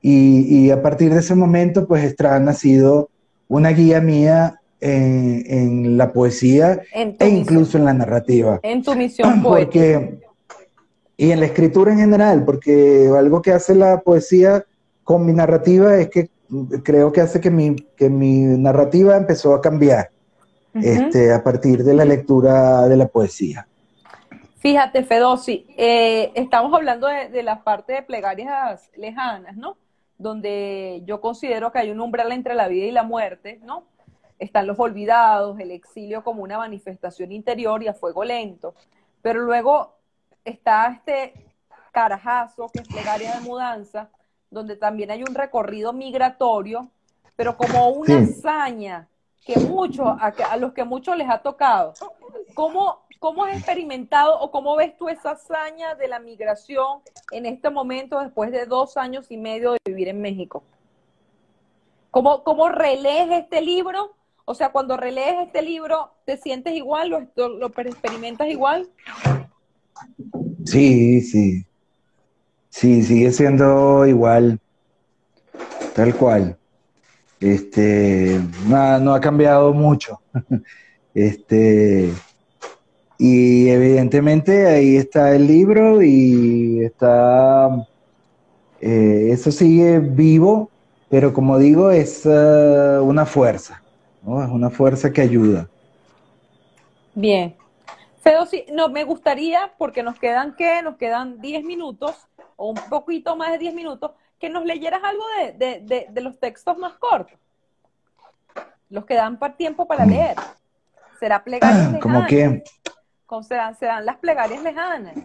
[0.05, 3.09] y, a partir de ese momento, pues Strand ha sido
[3.47, 8.59] una guía mía en, la poesía e incluso en la narrativa.
[8.64, 10.20] En tu misión porque,
[11.16, 14.66] Y en la escritura en general, porque algo que hace la poesía
[15.05, 16.30] con mi narrativa es que
[16.84, 20.09] creo que hace que mi, que mi narrativa empezó a cambiar
[20.74, 23.67] este, a partir de la lectura de la poesía.
[24.57, 29.76] Fíjate, Fedosi, eh, estamos hablando de, la parte de plegarias lejanas, ¿no?
[30.17, 33.84] Donde yo considero que hay un umbral entre la vida y la muerte, ¿no?
[34.39, 38.74] Están los olvidados, el exilio como una manifestación interior y a fuego lento.
[39.21, 39.97] Pero luego
[40.45, 41.34] está este
[41.91, 44.09] carajazo, que es plegaria de mudanza,
[44.49, 46.88] donde también hay un recorrido migratorio,
[47.36, 49.09] pero como una hazaña
[49.46, 51.94] que mucho, a, los que mucho les ha tocado.
[52.54, 57.00] ¿Cómo, ¿Cómo has experimentado o cómo ves tú esa hazaña de la migración
[57.32, 60.64] en este momento después de dos años y medio de vivir en México?
[62.12, 64.14] ¿Cómo, cómo relees este libro?
[64.46, 67.10] O sea, cuando relees este libro, ¿te sientes igual?
[67.36, 68.89] ¿Lo, lo experimentas igual?
[70.66, 71.66] Sí, sí.
[72.70, 74.60] Sí, sigue siendo igual.
[75.96, 76.58] Tal cual.
[77.44, 80.20] Este, no, ha cambiado mucho.
[81.16, 82.12] Este,
[83.20, 87.86] y evidentemente ahí está el libro y está,
[88.82, 90.72] eh, eso sigue vivo,
[91.10, 93.84] pero como digo, es eh, una fuerza,
[94.24, 94.44] ¿no?
[94.44, 95.70] Es una fuerza que ayuda.
[97.14, 97.56] Bien.
[98.22, 100.82] Feo, sí, no, me gustaría, porque nos quedan, ¿qué?
[100.82, 102.16] Nos quedan 10 minutos,
[102.56, 104.14] o un poquito más de 10 minutos,
[104.44, 105.24] que nos leyeras algo
[105.56, 107.39] de, los textos más cortos.
[108.89, 110.36] Los que dan tiempo para leer.
[111.18, 111.98] Será plegarias.
[112.02, 112.62] ¿Cómo qué?
[113.48, 115.16] serán, serán las plegarias lejanas.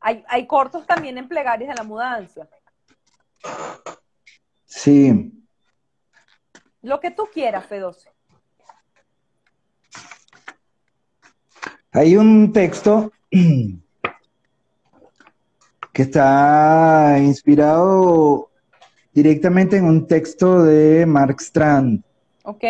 [0.00, 2.46] Hay, hay cortos también en plegarias de la mudanza.
[4.66, 5.32] Sí.
[6.82, 8.10] Lo que tú quieras, Fedoce.
[11.90, 13.12] Hay un texto
[15.94, 18.50] que está inspirado
[19.12, 22.02] directamente en un texto de Mark Strand.
[22.42, 22.64] Ok.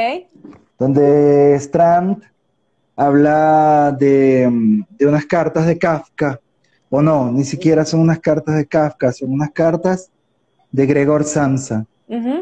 [0.79, 2.23] Donde Strand
[2.95, 4.47] habla de,
[5.01, 6.39] unas cartas de Kafka,
[6.91, 10.11] o no, ni siquiera son unas cartas de Kafka, son unas cartas
[10.71, 11.87] de Gregor Samsa.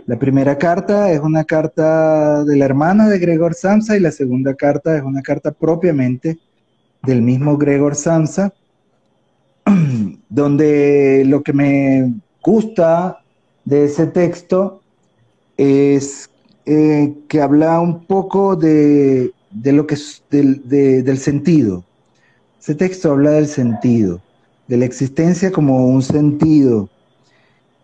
[0.06, 4.54] La primera carta es una carta de la hermana de Gregor Samsa y la segunda
[4.54, 6.38] carta es una carta propiamente
[7.04, 8.52] del mismo Gregor Samsa,
[10.28, 13.22] donde lo que me gusta
[13.64, 14.80] de ese texto
[15.56, 16.30] es
[16.64, 19.32] eh, que habla un poco de,
[19.64, 21.84] lo que es del, sentido.
[22.60, 24.20] Ese texto habla del sentido,
[24.68, 26.88] de la existencia como un sentido.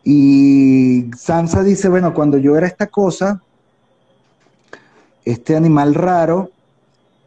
[0.05, 3.43] Y Sansa dice, bueno, cuando yo era esta cosa,
[5.25, 6.51] este animal raro,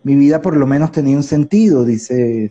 [0.04, 2.50] mi vida por lo menos tenía un sentido, dice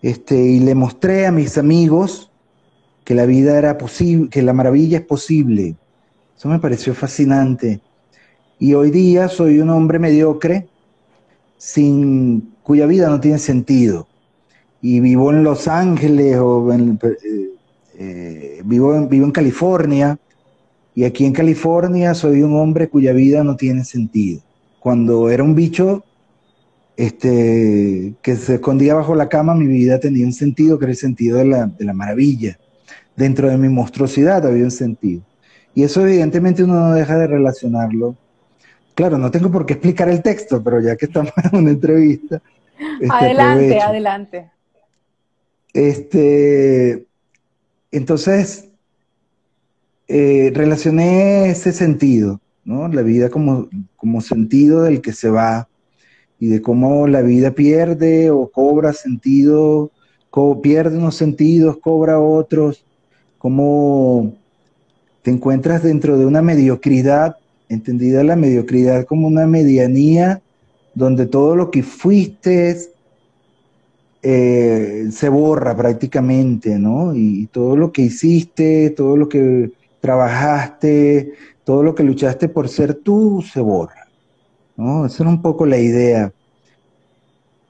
[0.00, 2.30] Este, y le mostré a mis amigos
[3.04, 5.76] que la vida era posible, que la maravilla es posible.
[6.36, 7.80] Eso me pareció fascinante.
[8.58, 10.68] Y hoy día soy un hombre mediocre
[11.56, 14.06] sin cuya vida no tiene sentido.
[14.80, 16.98] Y vivo en Los Ángeles o eh,
[17.98, 20.18] eh, vivo, vivo en California.
[20.94, 24.40] Y aquí en California soy un hombre cuya vida no tiene sentido.
[24.80, 26.04] Cuando era un bicho
[26.96, 30.98] este, que se escondía bajo la cama, mi vida tenía un sentido, que era el
[30.98, 32.58] sentido de la, de la maravilla.
[33.16, 35.22] Dentro de mi monstruosidad había un sentido.
[35.74, 38.16] Y eso evidentemente uno no deja de relacionarlo.
[38.94, 42.42] Claro, no tengo por qué explicar el texto, pero ya que estamos en una entrevista.
[43.00, 44.50] Este, adelante, adelante.
[45.72, 47.06] Este,
[47.90, 48.68] entonces,
[50.08, 52.88] eh, relacioné ese sentido, ¿no?
[52.88, 55.68] La vida como, como sentido del que se va
[56.42, 59.92] y de cómo la vida pierde o cobra sentido,
[60.60, 62.84] pierde unos sentidos, cobra otros,
[63.38, 64.34] cómo
[65.22, 67.36] te encuentras dentro de una mediocridad,
[67.68, 70.42] entendida la mediocridad como una medianía
[70.96, 72.76] donde todo lo que fuiste
[74.20, 77.14] eh, se borra prácticamente, ¿no?
[77.14, 79.70] Y, todo lo que hiciste, todo lo que
[80.00, 84.01] trabajaste, todo lo que luchaste por ser tú, se borra,
[84.76, 85.06] ¿no?
[85.06, 86.32] Esa era un poco la idea.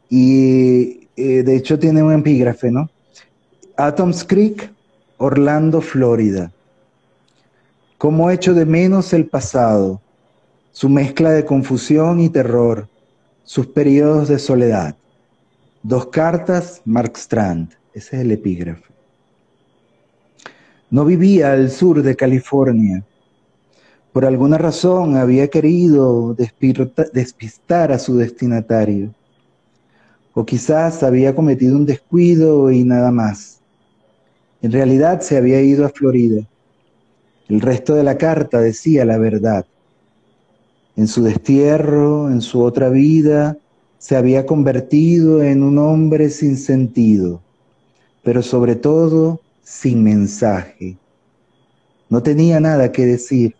[0.09, 2.91] Y eh, de hecho tiene un epígrafe, ¿no?
[3.77, 4.71] Atoms Creek,
[5.19, 6.53] Orlando, Florida.
[7.99, 10.01] Cómo echo de menos el pasado,
[10.73, 12.89] su mezcla de confusión y terror,
[13.45, 14.97] sus periodos de soledad.
[15.83, 17.73] Dos cartas, Mark Strand.
[17.95, 18.85] Ese es el epígrafe.
[20.91, 23.03] No vivía al sur de California.
[24.13, 29.15] Por alguna razón había querido despistar a su destinatario.
[30.35, 33.61] O quizás había cometido un descuido y nada más.
[34.61, 36.47] En realidad se había ido a Florida
[37.53, 39.67] el resto de la carta decía la verdad.
[40.97, 43.59] En su destierro, en su otra vida,
[43.99, 47.43] se había convertido en un hombre sin sentido,
[48.23, 50.97] pero sobre todo sin mensaje.
[52.09, 53.55] No tenía nada que decir.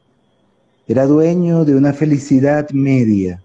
[0.89, 3.41] Era dueño de una felicidad media,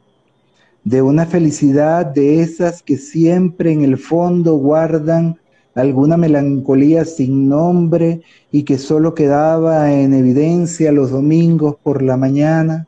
[0.83, 5.37] de una felicidad de esas que siempre en el fondo guardan
[5.75, 12.87] alguna melancolía sin nombre y que solo quedaba en evidencia los domingos por la mañana,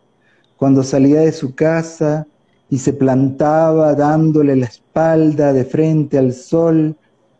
[0.58, 2.26] cuando salía de su casa
[2.72, 6.96] y se plantaba dándole la espalda de frente al sol,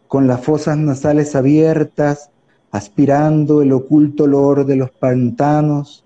[0.08, 2.30] con las fosas nasales abiertas,
[2.70, 6.06] aspirando el oculto olor de los pantanos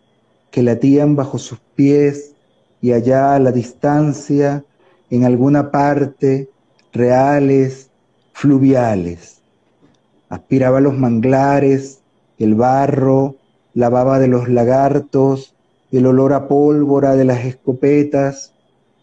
[0.54, 2.36] que latían bajo sus pies
[2.80, 4.64] y allá a la distancia,
[5.10, 6.48] en alguna parte,
[6.92, 7.90] reales,
[8.34, 9.42] fluviales.
[10.30, 12.04] Aspiraba los manglares,
[12.38, 13.36] el barro,
[13.74, 15.56] la baba de los lagartos,
[15.92, 18.54] el olor a pólvora de las escopetas,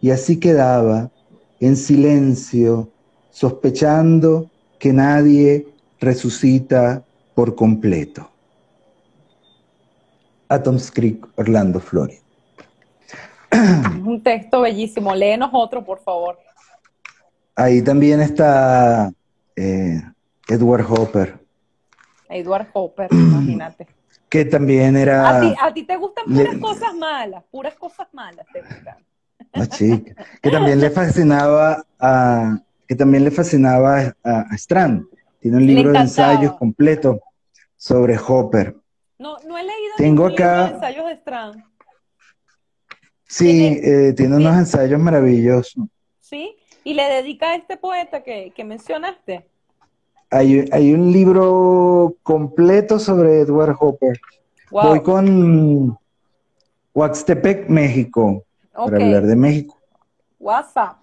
[0.00, 1.10] y así quedaba,
[1.58, 2.90] en silencio,
[3.30, 4.48] sospechando
[4.78, 5.66] que nadie
[5.98, 8.29] resucita por completo.
[10.50, 12.20] Atoms Creek, Orlando, Florida.
[14.04, 15.14] Un texto bellísimo.
[15.14, 16.38] Léenos otro, por favor.
[17.54, 19.12] Ahí también está
[19.54, 20.02] eh,
[20.48, 21.38] Edward Hopper.
[22.28, 23.86] Edward Hopper, imagínate.
[24.28, 25.38] Que también era...
[25.38, 28.96] A ti, te gustan puras cosas malas, puras cosas malas te gustan.
[29.52, 30.14] La chica.
[30.40, 32.58] Que también le fascinaba a...
[32.88, 35.06] Que también le fascinaba a, Strand.
[35.40, 37.20] Tiene un libro de ensayos completo
[37.76, 38.76] sobre Hopper.
[39.20, 40.68] No, no he leído Tengo acá...
[40.68, 41.62] de ensayos de Strand.
[43.28, 45.84] Sí, eh, tiene unos ensayos maravillosos.
[46.20, 49.46] Sí, y le dedica a este poeta que, que mencionaste.
[50.30, 54.18] Hay, un libro completo sobre Edward Hopper.
[54.70, 55.98] Voy con
[56.94, 59.78] Huaxtepec, México, para hablar de México.
[60.38, 60.96] WhatsApp.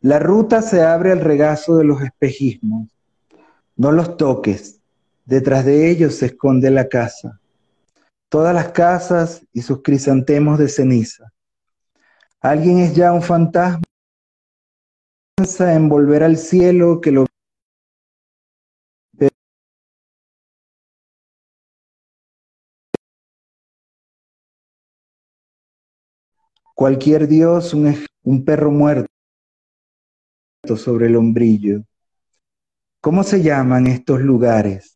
[0.00, 2.86] La ruta se abre al regazo de los espejismos.
[3.74, 4.80] No los toques.
[5.26, 7.40] Detrás de ellos se esconde la casa.
[8.28, 11.32] Todas las casas y sus crisantemos de ceniza.
[12.40, 13.82] Alguien es ya un fantasma
[15.58, 17.26] en volver al cielo que lo
[26.74, 29.08] cualquier dios, un, un, perro muerto
[30.76, 31.82] sobre el hombrillo.
[33.00, 34.95] ¿Cómo se llaman estos lugares?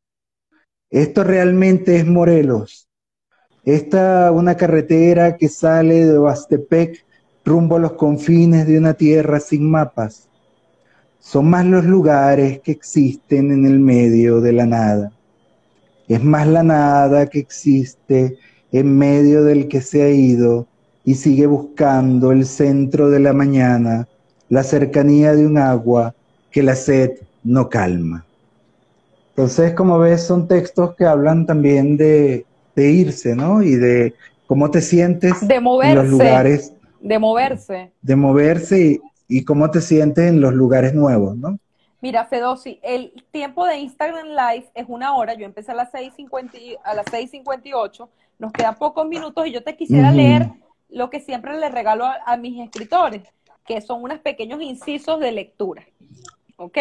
[0.90, 2.88] Esto realmente es Morelos.
[3.64, 7.04] Esta una carretera que sale de Huastepec
[7.44, 10.28] rumbo a los confines de una tierra sin mapas.
[11.20, 15.12] Son más los lugares que existen en el medio de la nada.
[16.08, 18.36] Es más la nada que existe
[18.72, 20.66] en medio del que se ha ido
[21.04, 24.08] y sigue buscando el centro de la mañana,
[24.48, 26.16] la cercanía de un agua
[26.50, 27.12] que la sed
[27.44, 28.26] no calma.
[29.40, 32.44] Entonces, como ves, son textos que hablan también de,
[32.76, 33.62] irse, ¿no?
[33.62, 34.12] Y de
[34.46, 36.74] cómo te sientes de moverse, en los lugares.
[37.00, 37.90] De moverse.
[38.02, 41.58] De moverse y, cómo te sientes en los lugares nuevos, ¿no?
[42.02, 45.32] Mira, Fedosi, el tiempo de Instagram Live es una hora.
[45.32, 48.08] Yo empecé a las 6.50, a las 6.58.
[48.38, 50.50] Nos quedan pocos minutos y yo te quisiera leer
[50.90, 53.22] lo que siempre le regalo a, mis escritores,
[53.64, 55.82] que son unos pequeños incisos de lectura.
[56.58, 56.76] ¿Ok?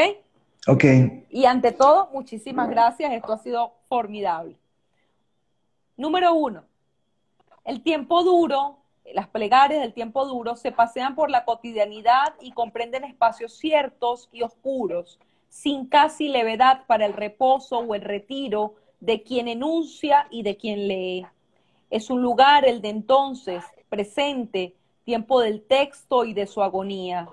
[0.67, 0.83] Ok.
[1.29, 3.11] Y ante todo, muchísimas gracias.
[3.13, 4.57] Esto ha sido formidable.
[5.97, 6.63] Número uno,
[7.65, 8.77] el tiempo duro,
[9.13, 14.43] las plegarias del tiempo duro se pasean por la cotidianidad y comprenden espacios ciertos y
[14.43, 20.57] oscuros, sin casi levedad para el reposo o el retiro de quien enuncia y de
[20.57, 21.25] quien lee.
[21.89, 27.27] Es un lugar, el de entonces, presente, tiempo del texto y de su agonía.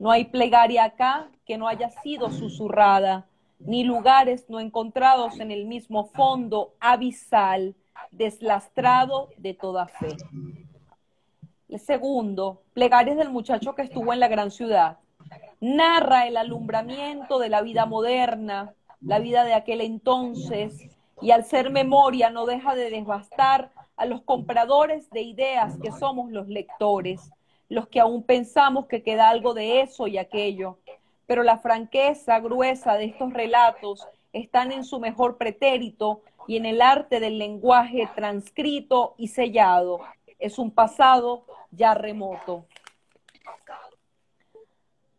[0.00, 3.26] No hay plegaria acá que no haya sido susurrada,
[3.58, 7.74] ni lugares no encontrados en el mismo fondo abisal,
[8.10, 10.16] deslastrado de toda fe.
[11.68, 14.96] El segundo, plegarias del muchacho que estuvo en la gran ciudad.
[15.60, 18.72] Narra el alumbramiento de la vida moderna,
[19.02, 20.88] la vida de aquel entonces,
[21.20, 26.30] y al ser memoria no deja de devastar a los compradores de ideas que somos
[26.30, 27.30] los lectores,
[27.70, 30.78] los que aún pensamos que queda algo de eso y aquello.
[31.26, 36.82] Pero la franqueza gruesa de estos relatos están en su mejor pretérito y en el
[36.82, 40.00] arte del lenguaje transcrito y sellado.
[40.38, 42.66] Es un pasado ya remoto.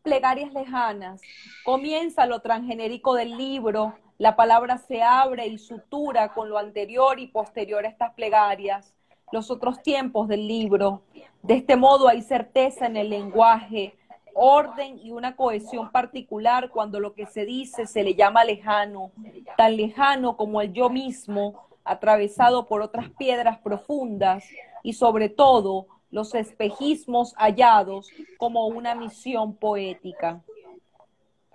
[0.04, 1.22] Plegarias lejanas.
[1.64, 7.28] Comienza lo transgenérico del libro, la palabra se abre y sutura con lo anterior y
[7.28, 8.94] posterior a estas plegarias,
[9.32, 11.02] los otros tiempos del libro.
[11.42, 13.96] De este modo hay certeza en el lenguaje,
[14.34, 19.12] orden y una cohesión particular cuando lo que se dice se le llama lejano,
[19.58, 24.44] tan lejano como el yo mismo, atravesado por otras piedras profundas
[24.84, 30.42] y sobre todo los espejismos hallados como una misión poética.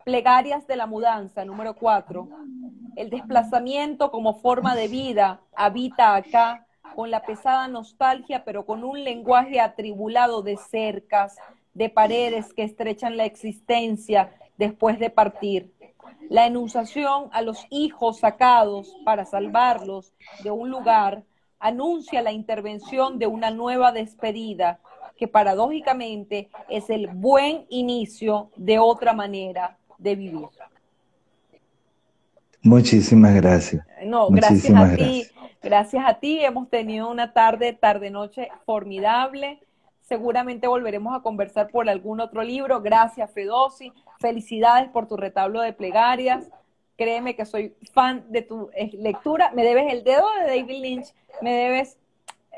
[0.05, 2.29] Plegarias de la mudanza, número cuatro.
[2.95, 9.03] El desplazamiento como forma de vida habita acá con la pesada nostalgia, pero con un
[9.03, 11.37] lenguaje atribulado de cercas,
[11.75, 15.73] de paredes que estrechan la existencia después de partir.
[16.29, 21.25] La enunciación a los hijos sacados para salvarlos de un lugar
[21.59, 24.81] anuncia la intervención de una nueva despedida
[25.17, 30.49] que paradójicamente es el buen inicio de otra manera de vivir.
[32.67, 33.87] Muchísimas gracias.
[34.05, 35.25] No, gracias a ti.
[35.63, 36.45] Gracias a ti.
[36.45, 39.61] Hemos tenido una tarde, tarde-noche formidable.
[40.01, 42.81] Seguramente volveremos a conversar por algún otro libro.
[42.83, 43.93] Gracias, Fedosi.
[44.19, 46.49] Felicidades por tu retablo de plegarias.
[46.97, 49.53] Créeme que soy fan de tu eh, lectura.
[49.55, 51.15] Me debes el dedo de David Lynch.
[51.43, 51.99] Me debes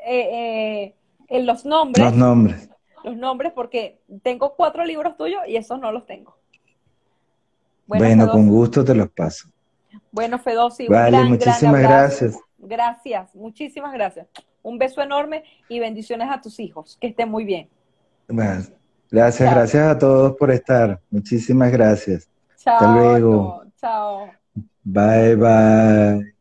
[0.07, 0.95] eh,
[1.27, 2.05] eh, los nombres.
[2.05, 2.69] Los nombres.
[3.03, 6.35] Los nombres porque tengo cuatro libros tuyos y esos no los tengo.
[7.85, 9.49] Bueno, con gusto te los paso.
[10.11, 12.37] Bueno, Fedosi, vale, muchísimas gracias.
[12.57, 14.27] Gracias, muchísimas gracias.
[14.61, 16.97] Un beso enorme y bendiciones a tus hijos.
[16.99, 17.69] Que estén muy bien.
[19.09, 20.99] gracias, gracias a todos por estar.
[21.09, 22.29] Muchísimas gracias.
[22.57, 22.75] Chao.
[22.75, 23.63] Hasta luego.
[23.79, 24.29] chao.
[24.83, 26.38] Bye, bye.